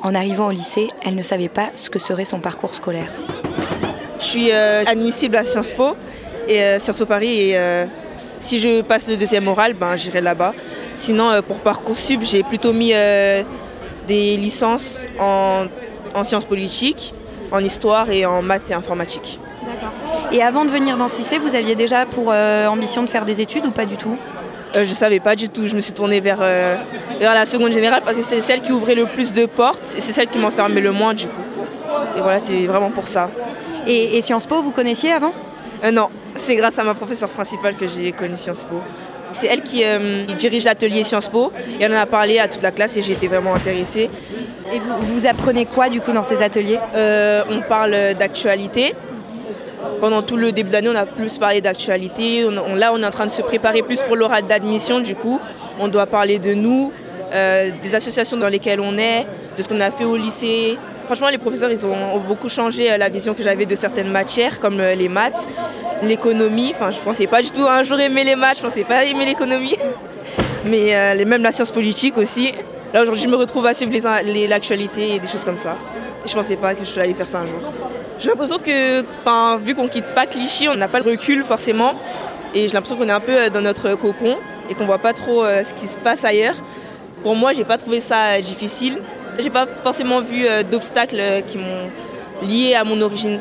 En 0.02 0.16
arrivant 0.16 0.48
au 0.48 0.52
lycée, 0.52 0.88
elle 1.06 1.16
ne 1.16 1.24
savait 1.24 1.50
pas 1.50 1.70
ce 1.76 1.90
que 1.90 2.00
serait 2.00 2.26
son 2.26 2.40
parcours 2.40 2.76
scolaire. 2.76 3.12
Je 4.20 4.26
suis 4.26 4.52
euh, 4.52 4.84
admissible 4.86 5.36
à 5.36 5.44
Sciences 5.44 5.74
Po 5.74 5.96
et 6.50 6.62
euh, 6.62 6.80
Sciences 6.80 6.98
Po 6.98 7.06
Paris. 7.06 7.50
Et 7.50 7.58
euh, 7.58 7.86
si 8.40 8.60
je 8.60 8.82
passe 8.82 9.08
le 9.08 9.16
deuxième 9.16 9.48
oral, 9.48 9.74
ben, 9.74 9.96
j'irai 9.96 10.20
là-bas. 10.20 10.54
Sinon, 10.98 11.30
euh, 11.30 11.42
pour 11.42 11.60
Parcoursup, 11.60 12.22
j'ai 12.24 12.44
plutôt 12.44 12.74
mis 12.74 12.94
des 14.08 14.38
licences 14.38 15.06
en, 15.20 15.66
sciences 16.24 16.46
politiques, 16.46 17.14
en 17.52 17.64
histoire 17.64 18.10
et 18.10 18.26
en 18.26 18.42
maths 18.42 18.70
et 18.70 18.74
informatique. 18.74 19.40
D'accord. 19.66 19.94
Et 20.32 20.42
avant 20.42 20.66
de 20.66 20.72
venir 20.72 20.98
dans 20.98 21.08
ce 21.08 21.18
lycée, 21.18 21.38
vous 21.38 21.56
aviez 21.56 21.76
déjà 21.76 22.06
pour 22.06 22.34
ambition 22.68 23.04
de 23.04 23.10
faire 23.10 23.24
des 23.24 23.40
études 23.40 23.66
ou 23.68 23.72
pas 23.72 23.86
du 23.86 23.96
tout? 23.96 24.18
Je 24.74 24.82
ne 24.82 24.86
savais 24.86 25.20
pas 25.20 25.36
du 25.36 25.50
tout. 25.50 25.68
Je 25.68 25.76
me 25.76 25.80
suis 25.80 25.94
tournée 25.94 26.20
vers, 26.20 26.40
vers 26.40 27.34
la 27.34 27.46
seconde 27.46 27.72
générale 27.72 28.02
parce 28.04 28.18
que 28.18 28.24
c'est 28.24 28.42
celle 28.42 28.62
qui 28.62 28.72
ouvrait 28.72 28.96
le 28.96 29.06
plus 29.06 29.32
de 29.32 29.46
portes 29.46 29.96
et 29.96 30.02
c'est 30.02 30.12
celle 30.12 30.28
qui 30.28 30.40
m'enfermait 30.40 30.82
le 30.82 30.92
moins 30.92 31.14
du 31.14 31.28
coup. 31.28 31.42
Et 32.18 32.22
voilà, 32.22 32.40
c'est 32.40 32.66
vraiment 32.66 32.90
pour 32.90 33.08
ça. 33.08 33.30
Et, 33.88 34.18
et 34.18 34.22
Sciences 34.22 34.48
Po, 34.48 34.62
vous 34.62 34.72
connaissiez 34.72 35.12
avant? 35.12 35.34
Non, 35.94 36.10
c'est 36.36 36.56
grâce 36.56 36.78
à 36.78 36.84
ma 36.84 36.94
professeure 36.94 37.30
principale 37.30 37.76
que 37.76 37.88
j'ai 37.88 38.12
connu 38.12 38.36
Sciences 38.36 38.66
Po. 38.66 38.82
C'est 39.32 39.48
elle 39.48 39.62
qui, 39.62 39.84
euh, 39.84 40.26
dirige 40.38 40.66
l'atelier 40.66 41.04
Sciences 41.04 41.30
Po 41.30 41.52
et 41.80 41.88
on 41.88 41.92
en 41.92 41.98
a 42.02 42.06
parlé 42.06 42.40
à 42.40 42.48
toute 42.48 42.62
la 42.62 42.72
classe 42.72 42.98
et 42.98 43.02
j'ai 43.02 43.14
été 43.14 43.28
vraiment 43.28 43.54
intéressée. 43.54 44.10
Et 44.74 44.80
vous, 45.02 45.26
apprenez 45.26 45.66
quoi 45.66 45.90
du 45.90 46.02
coup 46.02 46.12
dans 46.12 46.24
ces 46.24 46.42
ateliers 46.42 46.80
euh, 46.96 47.44
On 47.52 47.62
parle 47.62 47.96
d'actualité. 48.18 48.94
Pendant 50.02 50.22
tout 50.22 50.36
le 50.36 50.52
début 50.52 50.70
d'année, 50.70 50.90
on 50.90 50.96
a 50.96 51.06
plus 51.06 51.38
parlé 51.38 51.62
d'actualité. 51.62 52.46
là, 52.76 52.92
on 52.94 53.02
est 53.02 53.06
en 53.06 53.12
train 53.12 53.26
de 53.26 53.32
se 53.32 53.42
préparer 53.42 53.82
plus 53.82 54.02
pour 54.02 54.16
l'oral 54.16 54.46
d'admission. 54.46 55.00
Du 55.00 55.16
coup, 55.16 55.40
on 55.80 55.88
doit 55.88 56.06
parler 56.06 56.38
de 56.38 56.54
nous, 56.54 56.92
euh, 57.34 57.70
des 57.82 57.96
associations 57.96 58.38
dans 58.38 58.50
lesquelles 58.50 58.82
on 58.82 58.98
est, 58.98 59.26
de 59.58 59.64
ce 59.64 59.68
qu'on 59.68 59.80
a 59.80 59.92
fait 59.92 60.04
au 60.04 60.18
lycée, 60.18 60.78
Franchement, 61.10 61.30
les 61.30 61.40
professeurs, 61.40 61.72
ils 61.72 61.84
ont, 61.88 62.20
beaucoup 62.20 62.50
changé 62.50 62.92
euh, 62.92 62.98
la 62.98 63.10
vision 63.10 63.34
que 63.34 63.42
j'avais 63.42 63.66
de 63.66 63.74
certaines 63.74 64.12
matières, 64.12 64.60
comme 64.60 64.80
euh, 64.80 64.94
les 64.94 65.10
maths, 65.10 65.48
l'économie. 66.04 66.72
Enfin, 66.76 66.92
je 66.92 67.00
pensais 67.00 67.26
pas 67.26 67.42
du 67.42 67.50
tout 67.50 67.66
un 67.68 67.82
jour 67.82 68.00
aimer 68.00 68.24
les 68.24 68.36
maths, 68.36 68.58
je 68.58 68.62
pensais 68.62 68.84
pas 68.84 69.06
aimer 69.06 69.26
l'économie. 69.26 69.76
Mais 70.66 70.96
euh, 70.96 71.26
même 71.26 71.42
la 71.42 71.52
science 71.52 71.72
politique 71.72 72.16
aussi. 72.16 72.54
Là, 72.94 73.02
aujourd'hui, 73.02 73.24
je 73.24 73.28
me 73.28 73.36
retrouve 73.36 73.66
à 73.66 73.74
suivre 73.74 73.92
l'actualité 74.48 75.16
et 75.16 75.20
des 75.20 75.26
choses 75.26 75.44
comme 75.44 75.58
ça. 75.58 75.80
Je 76.28 76.32
pensais 76.32 76.58
pas 76.58 76.76
que 76.76 76.86
je 76.86 77.00
allais 77.00 77.14
faire 77.14 77.28
ça 77.28 77.40
un 77.40 77.48
jour. 77.48 77.74
J'ai 78.20 78.30
l'impression 78.30 78.60
que, 78.60 79.02
vu 79.64 79.74
qu'on 79.74 79.88
quitte 79.88 80.14
pas 80.14 80.28
Clichy, 80.28 80.70
on 80.70 80.76
n'a 80.76 80.90
pas 80.90 81.00
le 81.00 81.10
recul 81.10 81.44
forcément. 81.44 81.94
Et 82.54 82.68
j'ai 82.68 82.74
l'impression 82.76 82.98
qu'on 82.98 83.10
est 83.10 83.12
un 83.12 83.20
peu 83.20 83.50
dans 83.50 83.62
notre 83.62 83.96
cocon 83.96 84.38
et 84.70 84.76
qu'on 84.76 84.86
voit 84.86 85.00
pas 85.00 85.14
trop 85.14 85.44
ce 85.44 85.74
qui 85.74 85.88
se 85.88 85.98
passe 85.98 86.24
ailleurs. 86.24 86.58
Pour 87.24 87.36
moi, 87.36 87.54
j'ai 87.54 87.64
pas 87.64 87.80
trouvé 87.80 88.00
ça 88.00 88.40
difficile. 88.42 89.00
J'ai 89.40 89.50
pas 89.50 89.66
forcément 89.68 90.22
vu 90.22 90.46
euh, 90.46 90.64
d'obstacles 90.64 91.18
euh, 91.18 91.40
qui 91.40 91.58
m'ont 91.58 91.90
lié 92.42 92.76
à 92.76 92.84
mon 92.84 93.02
origine. 93.02 93.40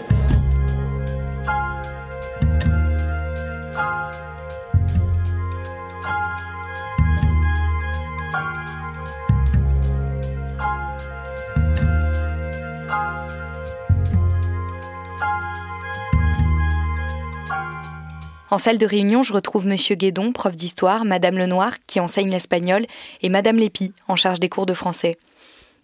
En 18.51 18.57
salle 18.57 18.79
de 18.79 18.87
réunion, 18.87 19.23
je 19.25 19.33
retrouve 19.33 19.67
Monsieur 19.67 19.97
Guédon, 19.97 20.33
prof 20.33 20.57
d'histoire, 20.57 21.05
Madame 21.05 21.39
Lenoir, 21.39 21.73
qui 21.87 21.99
enseigne 22.01 22.31
l'espagnol, 22.31 22.87
et 23.21 23.29
Madame 23.29 23.57
Lépi, 23.57 23.93
en 24.07 24.17
charge 24.17 24.41
des 24.41 24.49
cours 24.49 24.65
de 24.65 24.75
français. 24.75 25.19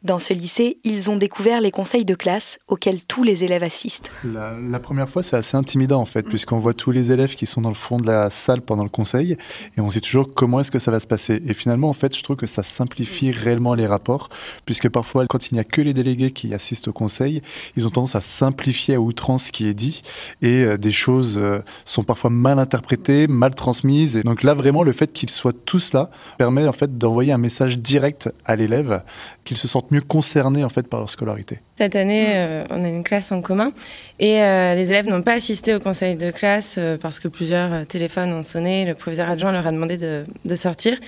Dans 0.04 0.18
ce 0.18 0.34
lycée, 0.34 0.76
ils 0.84 1.10
ont 1.10 1.16
découvert 1.16 1.62
les 1.62 1.70
conseils 1.70 2.04
de 2.04 2.14
classe 2.14 2.58
auxquels 2.68 3.02
tous 3.06 3.22
les 3.22 3.42
élèves 3.42 3.62
assistent. 3.62 4.10
La, 4.22 4.78
première 4.78 5.08
fois, 5.08 5.22
c'est 5.22 5.34
assez 5.34 5.56
intimidant 5.56 5.98
en 5.98 6.04
fait, 6.04 6.24
puisqu'on 6.24 6.58
voit 6.58 6.74
tous 6.74 6.90
les 6.90 7.10
élèves 7.10 7.34
qui 7.34 7.46
sont 7.46 7.62
dans 7.62 7.70
le 7.70 7.74
fond 7.74 7.96
de 7.96 8.06
la 8.06 8.28
salle 8.28 8.60
pendant 8.60 8.82
le 8.82 8.90
conseil, 8.90 9.38
et 9.78 9.80
on 9.80 9.88
sait 9.88 10.02
toujours 10.02 10.28
comment 10.34 10.60
est-ce 10.60 10.70
que 10.70 10.78
ça 10.78 10.90
va 10.90 11.00
se 11.00 11.06
passer? 11.06 11.42
Et 11.46 11.54
finalement, 11.54 11.88
en 11.88 11.94
fait, 11.94 12.14
je 12.14 12.22
trouve 12.22 12.36
que 12.36 12.46
ça 12.46 12.62
simplifie 12.62 13.30
réellement 13.30 13.72
les 13.72 13.86
rapports, 13.86 14.28
puisque 14.66 14.90
parfois, 14.90 15.26
quand 15.26 15.50
il 15.50 15.54
n'y 15.54 15.60
a 15.60 15.64
que 15.64 15.80
les 15.80 15.94
délégués 15.94 16.32
qui 16.32 16.52
assistent 16.52 16.88
au 16.88 16.92
conseil, 16.92 17.40
ils 17.78 17.86
ont 17.86 17.90
tendance 17.90 18.14
à 18.14 18.20
simplifier 18.20 18.96
à 18.96 19.00
outrance 19.00 19.44
ce 19.44 19.52
qui 19.52 19.68
est 19.68 19.74
dit, 19.74 20.02
et 20.42 20.64
euh, 20.64 20.76
des 20.76 20.92
choses 20.92 21.38
euh, 21.38 21.60
sont 21.86 22.02
parfois 22.02 22.28
mal 22.28 22.58
interprétées, 22.58 23.26
mal 23.26 23.54
transmises. 23.54 24.18
Et 24.18 24.22
donc 24.22 24.42
là, 24.42 24.52
vraiment, 24.52 24.82
le 24.82 24.92
fait 24.92 25.14
qu'ils 25.14 25.30
soient 25.30 25.54
tous 25.54 25.94
là 25.94 26.10
permet 26.36 26.68
en 26.68 26.72
fait 26.72 26.98
d'envoyer 26.98 27.32
un 27.32 27.38
message 27.38 27.78
direct 27.78 28.30
à 28.44 28.54
l'élève, 28.54 29.02
qu'il 29.44 29.56
se 29.56 29.66
sente 29.66 29.90
mieux 29.94 30.00
concernés 30.00 30.64
en 30.64 30.68
fait 30.68 30.86
par 30.88 31.00
leur 31.00 31.08
scolarité. 31.08 31.60
Cette 31.76 31.96
année, 31.96 32.26
euh, 32.36 32.64
on 32.70 32.84
a 32.84 32.88
une 32.88 33.02
classe 33.04 33.32
en 33.32 33.40
commun 33.40 33.72
et 34.18 34.42
euh, 34.42 34.74
les 34.74 34.90
élèves 34.90 35.08
n'ont 35.08 35.22
pas 35.22 35.32
assisté 35.32 35.74
au 35.74 35.80
conseil 35.80 36.16
de 36.16 36.30
classe 36.30 36.76
euh, 36.78 36.96
parce 37.00 37.20
que 37.20 37.28
plusieurs 37.28 37.86
téléphones 37.86 38.32
ont 38.32 38.42
sonné. 38.42 38.84
Le 38.84 38.94
proviseur 38.94 39.28
adjoint 39.28 39.52
leur 39.52 39.66
a 39.66 39.70
demandé 39.70 39.96
de, 39.96 40.54
sortir 40.54 40.98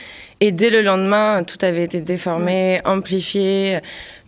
et 0.40 0.52
dès 0.52 0.70
le 0.70 0.82
lendemain, 0.82 1.44
tout 1.44 1.58
avait 1.62 1.84
été 1.84 2.00
déformé, 2.00 2.80
amplifié. 2.84 3.78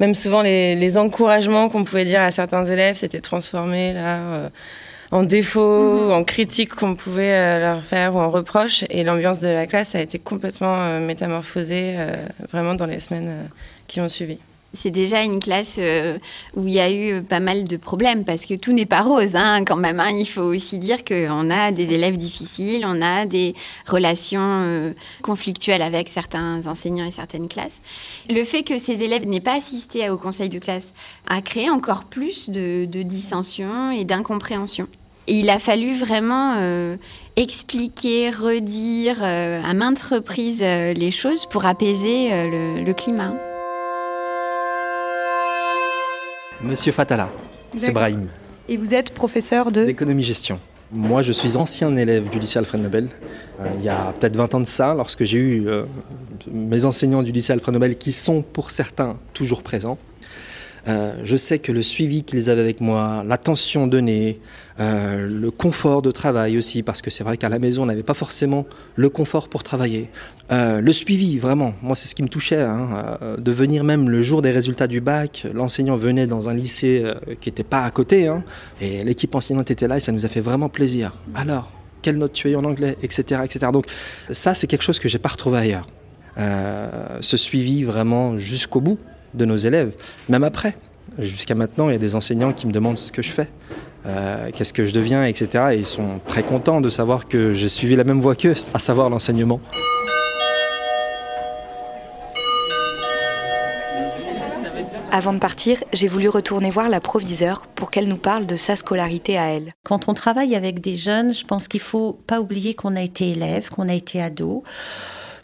Même 0.01 0.15
souvent, 0.15 0.43
les, 0.43 0.97
encouragements 0.97 1.69
qu'on 1.69 1.85
pouvait 1.85 2.05
dire 2.05 2.21
à 2.21 2.31
certains 2.31 2.65
élèves 2.65 2.97
s'étaient 2.97 3.21
transformés 3.21 3.93
là 3.93 4.51
en 5.11 5.23
défauts, 5.23 6.07
mhm. 6.07 6.13
en 6.13 6.25
critiques 6.25 6.75
qu'on 6.75 6.95
pouvait 6.95 7.61
leur 7.61 7.85
faire 7.85 8.15
ou 8.15 8.19
en 8.19 8.31
reproches. 8.31 8.85
Et 8.91 9.05
l'ambiance 9.05 9.41
de 9.41 9.49
la 9.49 9.67
classe 9.67 9.95
a 9.95 10.01
été 10.01 10.19
complètement 10.19 10.99
métamorphosée 11.01 11.97
vraiment 12.51 12.75
dans 12.75 12.87
les 12.87 13.01
semaines 13.01 13.49
qui 13.87 14.01
ont 14.01 14.09
suivi. 14.09 14.39
C'est 14.75 14.91
déjà 14.91 15.23
une 15.23 15.41
classe 15.41 15.77
euh, 15.79 16.19
où 16.55 16.67
il 16.67 16.75
y 16.75 16.79
a 16.79 16.93
eu 16.93 17.23
pas 17.23 17.41
mal 17.41 17.65
de 17.65 17.79
problèmes 17.79 18.27
parce 18.27 18.45
que 18.45 18.53
tout 18.53 18.73
n'est 18.73 18.85
pas 18.85 19.01
rose 19.01 19.35
hein, 19.35 19.65
quand 19.65 19.77
même. 19.77 19.99
Hein. 19.99 20.11
Il 20.11 20.29
faut 20.29 20.43
aussi 20.43 20.79
dire 20.79 21.05
qu'on 21.07 21.49
a 21.49 21.73
des 21.73 21.95
élèves 21.95 22.19
difficiles, 22.19 22.85
on 22.87 23.01
a 23.01 23.25
des 23.25 23.55
relations 23.87 24.41
euh, 24.43 24.93
conflictuelles 25.23 25.81
avec 25.81 26.11
certains 26.11 26.67
enseignants 26.67 27.07
et 27.07 27.11
certaines 27.11 27.49
classes. 27.49 27.81
Le 28.29 28.45
fait 28.45 28.63
que 28.63 28.79
ces 28.79 29.03
élèves 29.03 29.27
n'aient 29.27 29.41
pas 29.41 29.57
assisté 29.57 30.11
au 30.11 30.19
conseil 30.19 30.51
de 30.51 30.59
classe 30.59 30.93
a 31.27 31.41
créé 31.41 31.71
encore 31.71 32.05
plus 32.05 32.51
de, 32.51 32.85
dissensions 32.85 33.91
et 33.91 34.05
d'incompréhension. 34.05 34.87
Et 35.29 35.41
il 35.41 35.49
a 35.49 35.59
fallu 35.59 35.95
vraiment 35.95 36.57
euh, 36.59 36.97
expliquer, 37.37 38.31
redire 38.31 39.23
à 39.23 39.73
maintes 39.73 40.03
reprises 40.03 40.61
les 40.63 41.11
choses 41.11 41.47
pour 41.47 41.65
apaiser 41.65 42.31
le 42.51 42.93
climat. 42.93 43.35
Monsieur 46.61 46.91
Fatala, 46.91 47.31
c'est 47.77 47.93
Brahim. 47.93 48.27
Et 48.69 48.77
vous 48.77 48.93
êtes 48.93 49.15
professeur 49.15 49.71
de 49.71 49.85
D'économie-gestion. 49.85 50.59
Moi, 50.91 51.23
je 51.23 51.31
suis 51.31 51.57
ancien 51.57 51.95
élève 51.97 52.29
du 52.31 52.41
lycée 52.41 52.59
Alfred 52.59 52.83
Nobel. 52.83 53.09
Euh, 53.61 53.67
il 53.79 53.85
y 53.85 53.89
a 53.89 54.13
peut-être 54.19 54.37
20 54.37 54.55
ans 54.57 54.61
de 54.61 54.67
ça, 54.67 54.93
lorsque 54.95 55.23
j'ai 55.23 55.39
eu 55.39 55.69
euh, 55.69 55.85
mes 56.51 56.85
enseignants 56.85 57.23
du 57.23 57.31
lycée 57.31 57.53
Alfred 57.53 57.75
Nobel, 57.75 57.97
qui 57.97 58.13
sont 58.13 58.43
pour 58.43 58.73
certains 58.73 59.19
toujours 59.35 59.63
présents, 59.63 59.99
euh, 60.89 61.13
je 61.25 61.37
sais 61.37 61.59
que 61.59 61.73
le 61.73 61.83
suivi 61.83 62.23
qu'ils 62.23 62.51
avaient 62.51 62.61
avec 62.61 62.81
moi, 62.81 63.25
l'attention 63.27 63.87
donnée, 63.87 64.41
euh, 64.81 65.27
le 65.29 65.51
confort 65.51 66.03
de 66.03 66.11
travail 66.11 66.57
aussi, 66.57 66.83
parce 66.83 67.03
que 67.03 67.11
c'est 67.11 67.25
vrai 67.25 67.37
qu'à 67.37 67.49
la 67.49 67.59
maison, 67.59 67.83
on 67.83 67.87
n'avait 67.87 68.03
pas 68.03 68.15
forcément 68.15 68.67
le 68.97 69.11
confort 69.11 69.49
pour 69.49 69.63
travailler. 69.63 70.09
Euh, 70.51 70.81
le 70.81 70.93
suivi, 70.93 71.39
vraiment, 71.39 71.75
moi 71.83 71.95
c'est 71.95 72.09
ce 72.09 72.15
qui 72.15 72.23
me 72.23 72.29
touchait, 72.29 72.63
hein, 72.63 73.19
de 73.39 73.53
venir 73.53 73.85
même 73.85 74.09
le 74.09 74.23
jour 74.23 74.41
des 74.41 74.51
résultats 74.51 74.87
du 74.87 75.01
bac, 75.01 75.47
l'enseignant 75.53 75.97
venait 75.97 76.27
dans 76.27 76.49
un 76.49 76.55
lycée 76.55 77.05
qui 77.41 77.51
n'était 77.51 77.65
pas 77.65 77.85
à 77.85 77.91
côté, 77.91 78.29
hein, 78.29 78.45
et 78.81 79.05
l'équipe 79.05 79.35
enseignante 79.35 79.71
était 79.71 79.89
là, 79.89 79.99
et 79.99 80.01
ça 80.01 80.13
nous 80.13 80.25
a 80.25 80.29
fait 80.29 80.41
vraiment 80.41 80.69
plaisir. 80.69 81.13
Alors, 81.35 81.73
quelle 82.01 82.17
note 82.17 82.33
tu 82.33 82.49
as 82.49 82.51
eu 82.53 82.57
en 82.57 82.65
anglais, 82.65 82.97
etc. 83.03 83.43
etc. 83.45 83.67
Donc 83.73 83.87
ça, 84.31 84.55
c'est 84.55 84.67
quelque 84.67 84.85
chose 84.85 84.99
que 84.99 85.09
j'ai 85.09 85.19
pas 85.19 85.29
retrouvé 85.29 85.59
ailleurs. 85.59 85.89
ce 87.21 87.37
suivi 87.37 87.83
vraiment 87.83 88.39
jusqu'au 88.39 88.81
bout 88.81 88.99
de 89.35 89.45
nos 89.45 89.57
élèves, 89.57 89.95
même 90.29 90.45
après. 90.45 90.77
Jusqu'à 91.19 91.55
maintenant, 91.55 91.89
il 91.89 91.93
y 91.93 91.97
a 91.97 91.99
des 91.99 92.15
enseignants 92.15 92.53
qui 92.53 92.67
me 92.67 92.73
demandent 92.73 92.99
ce 92.99 93.11
que 93.11 93.23
je 93.23 93.31
fais, 93.31 93.49
euh, 94.07 94.51
qu'est-ce 94.55 94.73
que 94.73 94.85
je 94.85 94.93
deviens, 94.93 95.25
etc. 95.25 95.65
Et 95.73 95.79
ils 95.79 95.87
sont 95.87 96.21
très 96.27 96.43
contents 96.43 96.81
de 96.81 96.91
savoir 96.91 97.27
que 97.27 97.55
j'ai 97.55 97.69
suivi 97.69 97.97
la 97.97 98.05
même 98.05 98.21
voie 98.21 98.37
qu'eux, 98.37 98.55
à 98.75 98.79
savoir 98.79 99.11
l'enseignement. 99.11 99.61
Avant 105.11 105.33
de 105.33 105.39
partir, 105.39 105.83
j'ai 105.95 106.07
voulu 106.07 106.29
retourner 106.29 106.71
voir 106.71 106.91
la 106.91 107.01
proviseure 107.01 107.67
pour 107.67 107.91
qu'elle 107.91 108.09
nous 108.09 108.19
parle 108.19 108.45
de 108.45 108.57
sa 108.57 108.77
scolarité 108.77 109.39
à 109.39 109.47
elle. 109.47 109.73
Quand 109.83 110.09
on 110.09 110.15
travaille 110.15 110.55
avec 110.55 110.81
des 110.81 110.95
jeunes, 110.95 111.33
je 111.33 111.47
pense 111.47 111.67
qu'il 111.67 111.81
faut 111.81 112.13
pas 112.27 112.41
oublier 112.41 112.75
qu'on 112.75 112.95
a 112.95 113.01
été 113.01 113.31
élève, 113.31 113.71
qu'on 113.71 113.89
a 113.89 113.95
été 113.95 114.21
ado 114.23 114.65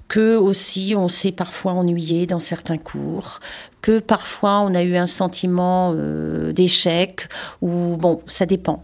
que 0.08 0.36
aussi 0.36 0.94
on 0.96 1.08
s'est 1.08 1.32
parfois 1.32 1.72
ennuyé 1.72 2.26
dans 2.26 2.40
certains 2.40 2.78
cours, 2.78 3.40
que 3.84 3.98
parfois 3.98 4.60
on 4.60 4.74
a 4.74 4.82
eu 4.82 4.96
un 4.96 5.06
sentiment 5.06 5.92
euh, 5.94 6.52
d'échec 6.52 7.28
ou 7.60 7.98
bon, 7.98 8.22
ça 8.26 8.46
dépend. 8.46 8.82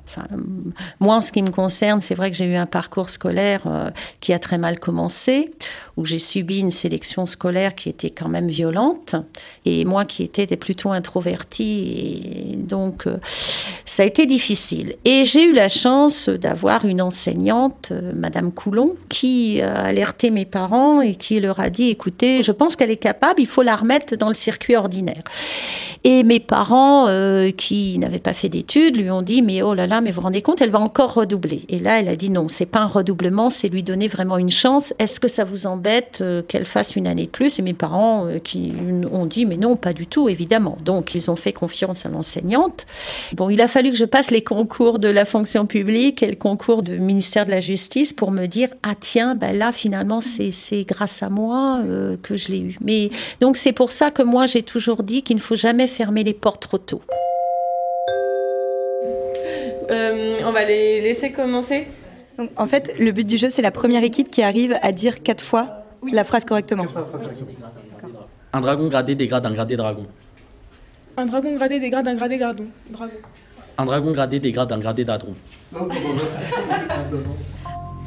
Moi, 1.00 1.16
en 1.16 1.22
ce 1.22 1.32
qui 1.32 1.40
me 1.40 1.48
concerne, 1.48 2.02
c'est 2.02 2.14
vrai 2.14 2.30
que 2.30 2.36
j'ai 2.36 2.44
eu 2.44 2.56
un 2.56 2.66
parcours 2.66 3.08
scolaire 3.08 3.62
euh, 3.64 3.88
qui 4.20 4.34
a 4.34 4.38
très 4.38 4.58
mal 4.58 4.78
commencé, 4.78 5.54
où 5.96 6.04
j'ai 6.04 6.18
subi 6.18 6.60
une 6.60 6.70
sélection 6.70 7.24
scolaire 7.24 7.74
qui 7.74 7.88
était 7.88 8.10
quand 8.10 8.28
même 8.28 8.48
violente, 8.48 9.14
et 9.64 9.86
moi 9.86 10.04
qui 10.04 10.22
étais 10.22 10.46
plutôt 10.58 10.90
introvertie, 10.90 12.52
et 12.52 12.56
donc 12.56 13.06
euh, 13.06 13.16
ça 13.86 14.02
a 14.02 14.06
été 14.06 14.26
difficile. 14.26 14.96
Et 15.06 15.24
j'ai 15.24 15.44
eu 15.44 15.54
la 15.54 15.70
chance 15.70 16.28
d'avoir 16.28 16.84
une 16.84 17.00
enseignante, 17.00 17.90
Madame 18.14 18.52
Coulon, 18.52 18.96
qui 19.08 19.62
a 19.62 19.84
alerté 19.84 20.30
mes 20.30 20.44
parents 20.44 21.00
et 21.00 21.14
qui 21.14 21.40
leur 21.40 21.58
a 21.58 21.70
dit 21.70 21.88
écoutez, 21.88 22.42
je 22.42 22.52
pense 22.52 22.76
qu'elle 22.76 22.90
est 22.90 22.96
capable, 22.96 23.40
il 23.40 23.46
faut 23.46 23.62
la 23.62 23.76
remettre 23.76 24.14
dans 24.16 24.28
le 24.28 24.34
circuit 24.34 24.76
ordinaire 24.76 24.89
et 26.02 26.22
mes 26.22 26.40
parents, 26.40 27.08
euh, 27.08 27.50
qui 27.50 27.98
n'avaient 27.98 28.20
pas 28.20 28.32
fait 28.32 28.48
d'études, 28.48 28.96
lui 28.96 29.10
ont 29.10 29.20
dit 29.20 29.42
Mais 29.42 29.60
oh 29.60 29.74
là 29.74 29.86
là, 29.86 30.00
mais 30.00 30.10
vous 30.10 30.16
vous 30.16 30.22
rendez 30.22 30.40
compte, 30.40 30.62
elle 30.62 30.70
va 30.70 30.80
encore 30.80 31.12
redoubler. 31.12 31.62
Et 31.68 31.78
là, 31.78 32.00
elle 32.00 32.08
a 32.08 32.16
dit 32.16 32.30
Non, 32.30 32.48
c'est 32.48 32.66
pas 32.66 32.80
un 32.80 32.86
redoublement, 32.86 33.50
c'est 33.50 33.68
lui 33.68 33.82
donner 33.82 34.08
vraiment 34.08 34.38
une 34.38 34.48
chance. 34.48 34.94
Est-ce 34.98 35.20
que 35.20 35.28
ça 35.28 35.44
vous 35.44 35.66
embête 35.66 36.20
euh, 36.22 36.40
qu'elle 36.42 36.64
fasse 36.64 36.96
une 36.96 37.06
année 37.06 37.26
de 37.26 37.30
plus? 37.30 37.58
Et 37.58 37.62
mes 37.62 37.74
parents 37.74 38.26
euh, 38.26 38.38
qui 38.38 38.72
ont 39.12 39.26
dit 39.26 39.44
Mais 39.44 39.58
non, 39.58 39.76
pas 39.76 39.92
du 39.92 40.06
tout, 40.06 40.30
évidemment. 40.30 40.78
Donc, 40.82 41.14
ils 41.14 41.30
ont 41.30 41.36
fait 41.36 41.52
confiance 41.52 42.06
à 42.06 42.08
l'enseignante. 42.08 42.86
Bon, 43.34 43.50
il 43.50 43.60
a 43.60 43.68
fallu 43.68 43.90
que 43.90 43.98
je 43.98 44.06
passe 44.06 44.30
les 44.30 44.42
concours 44.42 45.00
de 45.00 45.08
la 45.08 45.26
fonction 45.26 45.66
publique 45.66 46.22
et 46.22 46.28
le 46.28 46.36
concours 46.36 46.82
du 46.82 46.98
ministère 46.98 47.44
de 47.44 47.50
la 47.50 47.60
Justice 47.60 48.14
pour 48.14 48.30
me 48.30 48.46
dire 48.46 48.68
Ah 48.82 48.94
tiens, 48.98 49.34
ben 49.34 49.56
là, 49.56 49.70
finalement, 49.70 50.22
c'est 50.22 50.84
grâce 50.84 51.22
à 51.22 51.28
moi 51.28 51.80
que 52.22 52.36
je 52.36 52.48
l'ai 52.48 52.60
eu. 52.60 52.78
Mais 52.80 53.10
donc, 53.40 53.58
c'est 53.58 53.72
pour 53.72 53.92
ça 53.92 54.10
que 54.10 54.22
moi, 54.22 54.46
j'ai 54.46 54.62
toujours 54.62 54.79
toujours 54.80 55.02
dit 55.02 55.22
qu'il 55.22 55.36
ne 55.36 55.42
faut 55.42 55.56
jamais 55.56 55.86
fermer 55.86 56.24
les 56.24 56.32
portes 56.32 56.62
trop 56.62 56.78
tôt. 56.78 57.02
Euh, 59.90 60.38
on 60.42 60.52
va 60.52 60.64
les 60.64 61.02
laisser 61.02 61.32
commencer. 61.32 61.86
en 62.56 62.66
fait, 62.66 62.94
le 62.98 63.12
but 63.12 63.26
du 63.26 63.36
jeu, 63.36 63.50
c'est 63.50 63.60
la 63.60 63.72
première 63.72 64.02
équipe 64.02 64.30
qui 64.30 64.42
arrive 64.42 64.78
à 64.80 64.92
dire 64.92 65.22
quatre 65.22 65.44
fois 65.44 65.84
la 66.10 66.24
phrase 66.24 66.46
correctement. 66.46 66.86
Un 68.54 68.60
dragon 68.62 68.88
gradé 68.88 69.14
dégrade 69.14 69.44
un 69.44 69.52
gradé 69.52 69.76
dragon. 69.76 70.06
Un 71.18 71.26
dragon 71.26 71.54
gradé 71.56 71.78
dégrade 71.78 72.08
un 72.08 72.14
gradé 72.14 72.38
dragon. 72.38 72.66
Un 73.76 73.84
dragon 73.84 74.12
gradé 74.12 74.40
dégrade 74.40 74.72
un 74.72 74.78
gradé 74.78 75.04
dragon. 75.04 75.34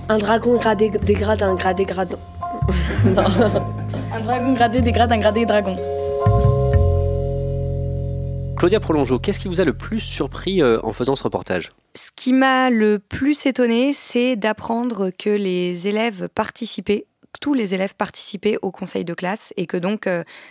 Un 0.10 0.18
dragon 0.18 0.58
gradé 0.58 0.90
dégrade 0.90 1.44
un 1.44 1.54
gradé 1.54 1.86
dragon. 1.86 2.18
un 4.12 4.20
dragon 4.22 4.54
gradé 4.54 4.82
dégrade 4.82 5.12
un 5.12 5.20
gradé 5.20 5.46
dragon. 5.46 5.76
Claudia 8.64 8.80
Prolongeau, 8.80 9.20
qu'est-ce 9.20 9.42
qui 9.42 9.50
vous 9.50 9.60
a 9.60 9.66
le 9.66 9.74
plus 9.74 10.00
surpris 10.00 10.62
euh, 10.62 10.80
en 10.84 10.94
faisant 10.94 11.18
ce 11.18 11.24
reportage? 11.24 11.74
Ce 11.96 12.12
qui 12.16 12.32
m'a 12.32 12.70
le 12.70 12.98
plus 12.98 13.46
étonné, 13.46 13.92
c'est 13.92 14.38
d'apprendre 14.38 15.10
que 15.10 15.30
les 15.30 15.90
élèves 15.90 16.30
participaient 16.34 17.06
tous 17.40 17.54
les 17.54 17.74
élèves 17.74 17.96
participaient 17.96 18.58
au 18.62 18.72
conseil 18.72 19.06
de 19.06 19.14
classe 19.14 19.54
et 19.58 19.66
que 19.66 19.78
donc 19.78 20.08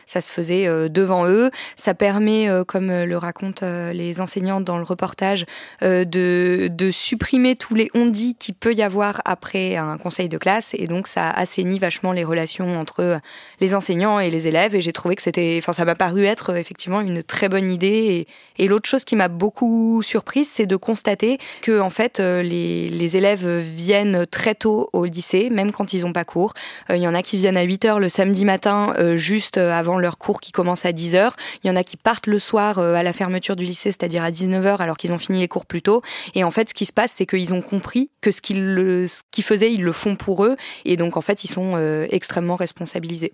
ça 0.07 0.21
se 0.21 0.31
faisait 0.31 0.67
devant 0.89 1.27
eux. 1.27 1.51
Ça 1.77 1.95
permet, 1.95 2.49
comme 2.67 2.91
le 2.91 3.17
racontent 3.17 3.67
les 3.93 4.21
enseignants 4.21 4.61
dans 4.61 4.79
le 4.79 4.85
reportage, 4.85 5.47
de, 5.81 6.69
de 6.71 6.91
supprimer 6.91 7.57
tous 7.57 7.75
les 7.75 7.91
on-dit 7.95 8.35
qu'il 8.35 8.55
peut 8.55 8.75
y 8.75 8.83
avoir 8.83 9.21
après 9.25 9.77
un 9.77 9.99
conseil 9.99 10.29
de 10.29 10.39
classe 10.39 10.75
et 10.75 10.87
donc 10.87 11.09
ça 11.09 11.31
assainit 11.31 11.79
vachement 11.79 12.13
les 12.13 12.25
relations 12.25 12.79
entre 12.81 13.21
les 13.61 13.75
enseignants 13.75 14.21
et 14.21 14.31
les 14.31 14.47
élèves 14.47 14.75
et 14.75 14.81
j'ai 14.81 14.93
trouvé 14.93 15.17
que 15.17 15.23
c'était, 15.23 15.57
enfin 15.59 15.73
ça 15.73 15.85
m'a 15.85 15.95
paru 15.95 16.25
être 16.25 16.57
effectivement 16.57 17.01
une 17.01 17.23
très 17.23 17.49
bonne 17.49 17.71
idée 17.71 18.27
et, 18.59 18.65
et 18.65 18.69
l'autre 18.69 18.89
chose 18.89 19.05
qui 19.05 19.17
m'a 19.17 19.29
beaucoup 19.29 20.03
surprise 20.03 20.49
c'est 20.51 20.67
de 20.67 20.77
constater 20.77 21.39
que 21.61 21.81
en 21.81 21.91
fait 21.91 22.19
les, 22.19 22.89
les 22.89 23.17
élèves 23.17 23.47
viennent 23.47 24.27
très 24.27 24.55
tôt 24.55 24.89
au 24.93 25.05
lycée 25.05 25.51
même 25.51 25.73
quand 25.73 25.93
ils 25.93 26.03
n'ont 26.03 26.13
pas 26.13 26.25
cours. 26.25 26.55
Il 26.91 26.97
y 26.97 27.09
en 27.09 27.15
a 27.15 27.23
qui 27.23 27.37
viennent 27.37 27.57
à 27.57 27.63
8 27.63 27.85
heures 27.85 28.01
le 28.01 28.09
samedi 28.09 28.45
matin 28.45 28.95
juste 29.17 29.57
avant 29.57 29.99
leur 29.99 30.19
cours 30.19 30.41
qui 30.41 30.53
commence 30.53 30.85
à 30.85 30.93
10 30.93 31.15
heures. 31.15 31.37
Il 31.63 31.69
y 31.69 31.71
en 31.71 31.77
a 31.77 31.85
qui 31.85 31.97
partent 31.97 32.27
le 32.27 32.39
soir 32.39 32.79
à 32.79 33.03
la 33.03 33.13
fermeture 33.13 33.57
du 33.57 33.65
lycée, 33.65 33.91
c'est-à-dire 33.91 34.23
à 34.23 34.31
19 34.31 34.67
heures 34.67 34.81
alors 34.81 34.97
qu'ils 34.97 35.13
ont 35.13 35.19
fini 35.19 35.41
les 35.41 35.49
cours 35.49 35.67
plus 35.67 35.83
tôt 35.83 36.03
et 36.35 36.45
en 36.45 36.51
fait 36.51 36.71
ce 36.71 36.75
qui 36.75 36.85
se 36.85 36.93
passe 36.93 37.13
c'est 37.13 37.27
qu'ils 37.27 37.55
ont 37.55 37.63
compris 37.63 38.11
que 38.21 38.31
ce 38.31 38.41
qu'ils 38.41 39.45
faisaient 39.45 39.73
ils 39.73 39.83
le 39.83 39.93
font 39.93 40.17
pour 40.17 40.45
eux 40.45 40.57
et 40.85 40.97
donc 40.97 41.17
en 41.17 41.23
fait 41.23 41.45
ils 41.45 41.49
sont 41.49 41.77
extrêmement 42.11 42.57
responsabilisés. 42.57 43.33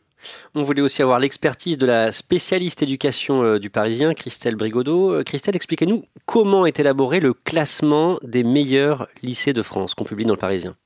On 0.54 0.62
voulait 0.62 0.82
aussi 0.82 1.02
avoir 1.02 1.18
l'expertise 1.18 1.78
de 1.78 1.86
la 1.86 2.12
spécialiste 2.12 2.82
éducation 2.82 3.42
euh, 3.42 3.58
du 3.58 3.70
Parisien, 3.70 4.14
Christelle 4.14 4.56
Brigodeau. 4.56 5.12
Euh, 5.12 5.22
Christelle, 5.22 5.56
expliquez-nous 5.56 6.04
comment 6.26 6.66
est 6.66 6.80
élaboré 6.80 7.20
le 7.20 7.34
classement 7.34 8.18
des 8.22 8.44
meilleurs 8.44 9.08
lycées 9.22 9.52
de 9.52 9.62
France 9.62 9.94
qu'on 9.94 10.04
publie 10.04 10.24
dans 10.24 10.34
le 10.34 10.38
Parisien. 10.38 10.76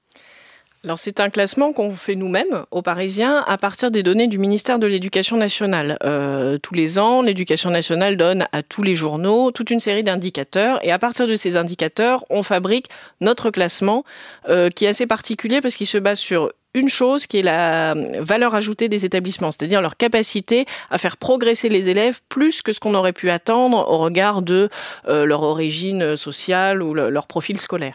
Alors 0.85 0.99
c'est 0.99 1.21
un 1.21 1.31
classement 1.31 1.73
qu'on 1.73 1.95
fait 1.95 2.17
nous-mêmes 2.17 2.65
aux 2.73 2.83
Parisiens 2.83 3.45
à 3.47 3.57
partir 3.57 3.93
des 3.93 4.03
données 4.03 4.27
du 4.27 4.39
ministère 4.39 4.81
de 4.81 4.89
l'Éducation 4.89 5.37
nationale. 5.37 5.97
Euh, 6.03 6.59
tous 6.59 6.75
les 6.75 6.99
ans, 6.99 7.23
l'Éducation 7.23 7.71
nationale 7.71 8.17
donne 8.17 8.49
à 8.51 8.65
tous 8.65 8.83
les 8.83 8.97
journaux 8.97 9.53
toute 9.53 9.71
une 9.71 9.79
série 9.79 10.03
d'indicateurs 10.03 10.85
et 10.85 10.91
à 10.91 10.99
partir 10.99 11.29
de 11.29 11.37
ces 11.37 11.57
indicateurs, 11.57 12.25
on 12.31 12.43
fabrique 12.43 12.89
notre 13.21 13.51
classement 13.51 14.03
euh, 14.49 14.71
qui 14.71 14.85
est 14.85 14.89
assez 14.89 15.07
particulier 15.07 15.61
parce 15.61 15.77
qu'il 15.77 15.87
se 15.87 15.99
base 15.99 16.19
sur 16.19 16.53
une 16.75 16.89
chose 16.89 17.27
qui 17.27 17.39
est 17.39 17.43
la 17.43 17.95
valeur 18.21 18.55
ajoutée 18.55 18.89
des 18.89 19.05
établissements, 19.05 19.51
c'est-à-dire 19.51 19.81
leur 19.81 19.97
capacité 19.97 20.67
à 20.91 20.99
faire 20.99 21.17
progresser 21.17 21.69
les 21.69 21.89
élèves 21.89 22.21
plus 22.29 22.63
que 22.63 22.73
ce 22.73 22.81
qu'on 22.81 22.95
aurait 22.95 23.13
pu 23.13 23.31
attendre 23.31 23.89
au 23.89 23.99
regard 23.99 24.43
de 24.43 24.69
euh, 25.09 25.25
leur 25.25 25.43
origine 25.43 26.17
sociale 26.17 26.83
ou 26.83 26.95
leur 26.95 27.27
profil 27.27 27.59
scolaire. 27.59 27.95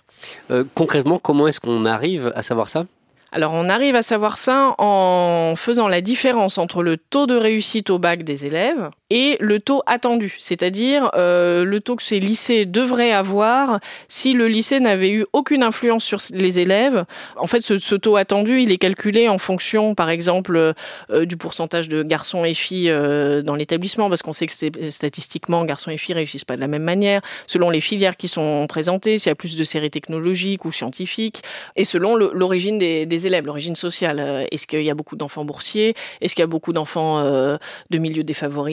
Euh, 0.51 0.63
concrètement, 0.75 1.19
comment 1.19 1.47
est-ce 1.47 1.59
qu'on 1.59 1.85
arrive 1.85 2.31
à 2.35 2.41
savoir 2.41 2.69
ça? 2.69 2.85
Alors 3.31 3.53
on 3.53 3.69
arrive 3.69 3.95
à 3.95 4.01
savoir 4.01 4.37
ça 4.37 4.75
en 4.77 5.53
faisant 5.55 5.87
la 5.87 6.01
différence 6.01 6.57
entre 6.57 6.83
le 6.83 6.97
taux 6.97 7.27
de 7.27 7.35
réussite 7.35 7.89
au 7.89 7.99
bac 7.99 8.23
des 8.23 8.45
élèves 8.45 8.89
et 9.09 9.37
le 9.39 9.59
taux 9.59 9.83
attendu, 9.85 10.35
c'est-à-dire 10.37 11.09
euh, 11.15 11.63
le 11.63 11.79
taux 11.79 11.95
que 11.95 12.03
ces 12.03 12.19
lycées 12.19 12.65
devraient 12.65 13.13
avoir 13.13 13.79
si 14.09 14.33
le 14.33 14.47
lycée 14.47 14.81
n'avait 14.81 15.09
eu 15.09 15.25
aucune 15.31 15.63
influence 15.63 16.03
sur 16.03 16.19
les 16.31 16.59
élèves. 16.59 17.05
En 17.37 17.47
fait, 17.47 17.59
ce, 17.59 17.95
taux 17.95 18.17
attendu, 18.17 18.61
il 18.61 18.71
est 18.71 18.77
calculé 18.77 19.29
en 19.29 19.37
fonction, 19.37 19.95
par 19.95 20.09
exemple, 20.09 20.73
euh, 21.09 21.25
du 21.25 21.37
pourcentage 21.37 21.87
de 21.87 22.03
garçons 22.03 22.43
et 22.43 22.53
filles 22.53 22.89
euh, 22.89 23.41
dans 23.41 23.55
l'établissement, 23.55 24.09
parce 24.09 24.21
qu'on 24.21 24.33
sait 24.33 24.47
que 24.47 24.89
statistiquement, 24.89 25.63
garçons 25.63 25.91
et 25.91 25.97
filles 25.97 26.15
réussissent 26.15 26.45
pas 26.45 26.57
de 26.57 26.61
la 26.61 26.67
même 26.67 26.83
manière, 26.83 27.21
selon 27.47 27.69
les 27.69 27.81
filières 27.81 28.17
qui 28.17 28.27
sont 28.27 28.65
présentées, 28.67 29.17
s'il 29.17 29.29
y 29.29 29.31
a 29.31 29.35
plus 29.35 29.55
de 29.55 29.63
séries 29.63 29.89
technologiques 29.89 30.65
ou 30.65 30.73
scientifiques, 30.73 31.43
et 31.77 31.85
selon 31.85 32.15
l'origine 32.15 32.77
des, 32.77 33.05
des, 33.05 33.16
élèves, 33.25 33.45
l'origine 33.45 33.75
sociale. 33.75 34.47
Est-ce 34.51 34.67
qu'il 34.67 34.83
y 34.83 34.89
a 34.89 34.95
beaucoup 34.95 35.15
d'enfants 35.15 35.45
boursiers 35.45 35.95
Est-ce 36.21 36.35
qu'il 36.35 36.41
y 36.41 36.43
a 36.43 36.47
beaucoup 36.47 36.73
d'enfants 36.73 37.23
de 37.23 37.97
milieux 37.97 38.23
défavorisés 38.23 38.67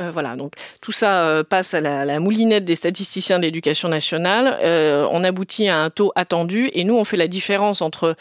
euh, 0.00 0.10
voilà, 0.12 0.36
donc 0.36 0.54
tout 0.80 0.92
ça 0.92 1.24
euh, 1.24 1.44
passe 1.44 1.74
à 1.74 1.80
la, 1.80 2.20
moulinette 2.20 2.64
des 2.64 2.74
statisticiens 2.74 3.38
de 3.38 3.44
l'éducation 3.44 3.88
nationale. 3.88 4.58
Euh, 4.62 5.06
on 5.10 5.24
aboutit 5.24 5.68
à 5.68 5.78
un 5.78 5.90
taux 5.90 6.12
attendu 6.14 6.70
et 6.72 6.84
nous, 6.84 6.96
on 6.96 7.04
fait 7.04 7.16
la 7.16 7.28
différence 7.28 7.80
entre 7.82 8.16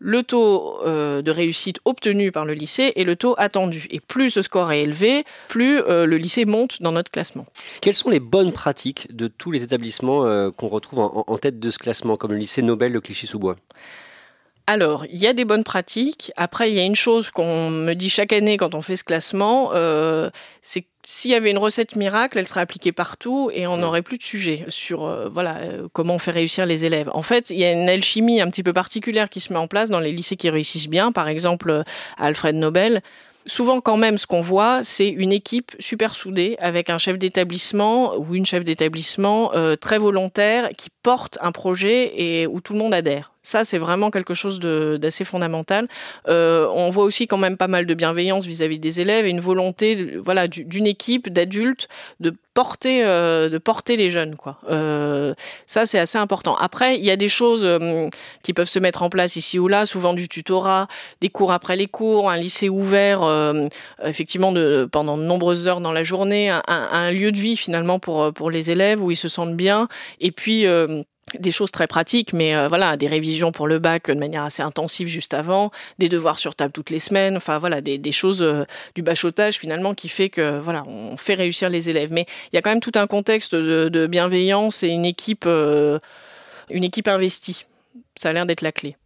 le 0.00 0.22
taux 0.22 0.80
de 0.84 1.30
réussite 1.30 1.78
obtenu 1.86 2.30
par 2.30 2.44
le 2.44 2.52
lycée 2.52 2.92
et 2.96 3.04
le 3.04 3.16
taux 3.16 3.34
attendu. 3.38 3.86
Et 3.90 4.00
plus 4.00 4.28
ce 4.28 4.42
score 4.42 4.70
est 4.72 4.82
élevé, 4.82 5.24
plus 5.48 5.80
le 5.86 6.16
lycée 6.16 6.44
monte 6.44 6.82
dans 6.82 6.92
notre 6.92 7.10
classement. 7.10 7.46
Quelles 7.80 7.94
sont 7.94 8.10
les 8.10 8.20
bonnes 8.20 8.52
pratiques 8.52 9.06
de 9.14 9.28
tous 9.28 9.50
les 9.50 9.62
établissements 9.62 10.50
qu'on 10.50 10.68
retrouve 10.68 10.98
en, 10.98 11.38
tête 11.38 11.58
de 11.58 11.70
ce 11.70 11.78
classement, 11.78 12.16
comme 12.16 12.32
le 12.32 12.38
lycée 12.38 12.60
Nobel 12.60 12.92
de 12.92 12.98
Clichy-sous-Bois? 12.98 13.56
Alors, 14.66 15.04
il 15.10 15.18
y 15.18 15.26
a 15.26 15.34
des 15.34 15.44
bonnes 15.44 15.62
pratiques. 15.62 16.32
Après, 16.36 16.70
il 16.70 16.74
y 16.74 16.80
a 16.80 16.84
une 16.84 16.94
chose 16.94 17.30
qu'on 17.30 17.68
me 17.68 17.92
dit 17.92 18.08
chaque 18.08 18.32
année 18.32 18.56
quand 18.56 18.74
on 18.74 18.80
fait 18.80 18.96
ce 18.96 19.04
classement, 19.04 19.72
euh, 19.74 20.30
c'est 20.62 20.86
s'il 21.06 21.32
y 21.32 21.34
avait 21.34 21.50
une 21.50 21.58
recette 21.58 21.96
miracle, 21.96 22.38
elle 22.38 22.48
serait 22.48 22.62
appliquée 22.62 22.92
partout 22.92 23.50
et 23.52 23.66
on 23.66 23.76
n'aurait 23.76 24.00
plus 24.00 24.16
de 24.16 24.22
sujet 24.22 24.64
sur 24.68 25.04
euh, 25.04 25.28
voilà 25.28 25.58
euh, 25.58 25.86
comment 25.92 26.14
on 26.14 26.18
fait 26.18 26.30
réussir 26.30 26.64
les 26.64 26.86
élèves. 26.86 27.10
En 27.12 27.20
fait, 27.20 27.50
il 27.50 27.58
y 27.58 27.64
a 27.64 27.72
une 27.72 27.90
alchimie 27.90 28.40
un 28.40 28.48
petit 28.48 28.62
peu 28.62 28.72
particulière 28.72 29.28
qui 29.28 29.40
se 29.40 29.52
met 29.52 29.58
en 29.58 29.66
place 29.66 29.90
dans 29.90 30.00
les 30.00 30.12
lycées 30.12 30.36
qui 30.36 30.48
réussissent 30.48 30.88
bien. 30.88 31.12
Par 31.12 31.28
exemple, 31.28 31.82
Alfred 32.16 32.54
Nobel. 32.54 33.02
Souvent, 33.44 33.82
quand 33.82 33.98
même, 33.98 34.16
ce 34.16 34.26
qu'on 34.26 34.40
voit, 34.40 34.82
c'est 34.82 35.08
une 35.08 35.30
équipe 35.30 35.72
super 35.78 36.14
soudée 36.14 36.56
avec 36.58 36.88
un 36.88 36.96
chef 36.96 37.18
d'établissement 37.18 38.16
ou 38.16 38.34
une 38.34 38.46
chef 38.46 38.64
d'établissement 38.64 39.52
très 39.78 39.98
volontaire 39.98 40.70
qui 40.78 40.88
porte 41.02 41.36
un 41.42 41.52
projet 41.52 42.14
et 42.16 42.46
où 42.46 42.62
tout 42.62 42.72
le 42.72 42.78
monde 42.78 42.94
adhère. 42.94 43.33
Ça, 43.44 43.62
c'est 43.62 43.76
vraiment 43.76 44.10
quelque 44.10 44.32
chose 44.32 44.58
d'assez 44.58 45.24
fondamental. 45.24 45.86
Euh, 46.28 46.66
on 46.72 46.88
voit 46.88 47.04
aussi 47.04 47.26
quand 47.26 47.36
même 47.36 47.58
pas 47.58 47.68
mal 47.68 47.84
de 47.84 47.92
bienveillance 47.92 48.46
vis-à-vis 48.46 48.78
des 48.78 49.02
élèves 49.02 49.26
et 49.26 49.28
une 49.28 49.40
volonté, 49.40 50.16
voilà, 50.16 50.48
d'une 50.48 50.86
équipe 50.86 51.28
d'adultes 51.28 51.88
de 52.20 52.34
porter, 52.54 53.04
euh, 53.04 53.50
de 53.50 53.58
porter 53.58 53.96
les 53.96 54.10
jeunes, 54.10 54.36
quoi. 54.36 54.58
Euh, 54.70 55.34
ça, 55.66 55.84
c'est 55.84 55.98
assez 55.98 56.16
important. 56.16 56.56
Après, 56.56 56.96
il 56.96 57.04
y 57.04 57.10
a 57.10 57.16
des 57.16 57.28
choses 57.28 57.68
qui 58.42 58.54
peuvent 58.54 58.68
se 58.68 58.78
mettre 58.78 59.02
en 59.02 59.10
place 59.10 59.36
ici 59.36 59.58
ou 59.58 59.68
là, 59.68 59.84
souvent 59.84 60.14
du 60.14 60.26
tutorat, 60.26 60.88
des 61.20 61.28
cours 61.28 61.52
après 61.52 61.76
les 61.76 61.86
cours, 61.86 62.30
un 62.30 62.38
lycée 62.38 62.70
ouvert, 62.70 63.22
effectivement, 64.02 64.52
de, 64.52 64.88
pendant 64.90 65.18
de 65.18 65.22
nombreuses 65.22 65.68
heures 65.68 65.82
dans 65.82 65.92
la 65.92 66.02
journée, 66.02 66.48
un, 66.48 66.62
un, 66.66 67.10
lieu 67.10 67.30
de 67.30 67.38
vie 67.38 67.58
finalement 67.58 67.98
pour 67.98 68.32
pour 68.32 68.50
les 68.50 68.70
élèves 68.70 69.02
où 69.02 69.10
ils 69.10 69.16
se 69.16 69.28
sentent 69.28 69.56
bien, 69.56 69.88
et 70.20 70.32
puis 70.32 70.66
des 71.38 71.50
choses 71.50 71.70
très 71.70 71.86
pratiques, 71.86 72.32
mais 72.32 72.54
euh, 72.54 72.68
voilà, 72.68 72.96
des 72.96 73.06
révisions 73.06 73.52
pour 73.52 73.66
le 73.66 73.78
bac 73.78 74.08
de 74.08 74.18
manière 74.18 74.44
assez 74.44 74.62
intensive 74.62 75.08
juste 75.08 75.34
avant, 75.34 75.70
des 75.98 76.08
devoirs 76.08 76.38
sur 76.38 76.54
table 76.54 76.72
toutes 76.72 76.90
les 76.90 76.98
semaines, 76.98 77.36
enfin 77.36 77.58
voilà, 77.58 77.80
des, 77.80 78.12
choses 78.12 78.42
euh, 78.42 78.64
du 78.94 79.02
bachotage 79.02 79.58
finalement 79.58 79.94
qui 79.94 80.08
fait 80.08 80.28
que 80.28 80.60
voilà, 80.60 80.84
on 80.86 81.16
fait 81.16 81.34
réussir 81.34 81.70
les 81.70 81.90
élèves. 81.90 82.12
Mais 82.12 82.26
il 82.52 82.56
y 82.56 82.58
a 82.58 82.62
quand 82.62 82.70
même 82.70 82.80
tout 82.80 82.92
un 82.94 83.06
contexte 83.06 83.54
de, 83.54 84.06
bienveillance 84.06 84.82
et 84.82 84.88
une 84.88 85.04
équipe, 85.04 85.44
euh, 85.46 85.98
une 86.70 86.84
équipe 86.84 87.08
investie. 87.08 87.66
Ça 88.16 88.28
a 88.28 88.32
l'air 88.32 88.46
d'être 88.46 88.62
la 88.62 88.72
clé. 88.72 88.96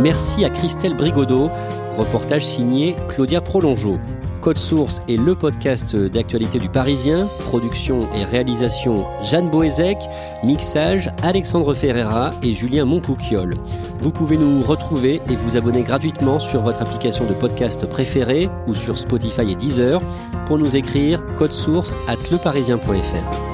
Merci 0.00 0.44
à 0.44 0.50
Christelle 0.50 0.94
Brigodeau 0.94 1.50
Reportage 1.96 2.44
signé 2.44 2.96
Claudia 3.08 3.40
Prolongeau. 3.40 3.98
Code 4.40 4.58
Source 4.58 5.00
est 5.08 5.16
le 5.16 5.34
podcast 5.34 5.96
d'actualité 5.96 6.58
du 6.58 6.68
Parisien. 6.68 7.28
Production 7.46 8.00
et 8.14 8.24
réalisation 8.24 9.06
Jeanne 9.22 9.48
Boézek. 9.48 9.96
Mixage 10.42 11.10
Alexandre 11.22 11.72
Ferreira 11.72 12.32
et 12.42 12.52
Julien 12.52 12.84
Moncouquiol. 12.84 13.54
Vous 14.00 14.10
pouvez 14.10 14.36
nous 14.36 14.60
retrouver 14.60 15.22
et 15.30 15.36
vous 15.36 15.56
abonner 15.56 15.82
gratuitement 15.82 16.38
sur 16.38 16.60
votre 16.60 16.82
application 16.82 17.24
de 17.24 17.32
podcast 17.32 17.86
préférée 17.86 18.50
ou 18.66 18.74
sur 18.74 18.98
Spotify 18.98 19.50
et 19.50 19.54
Deezer 19.54 20.02
pour 20.46 20.58
nous 20.58 20.76
écrire 20.76 21.22
code 21.36 21.52
source 21.52 21.96
at 22.06 22.16
leparisien.fr. 22.30 23.53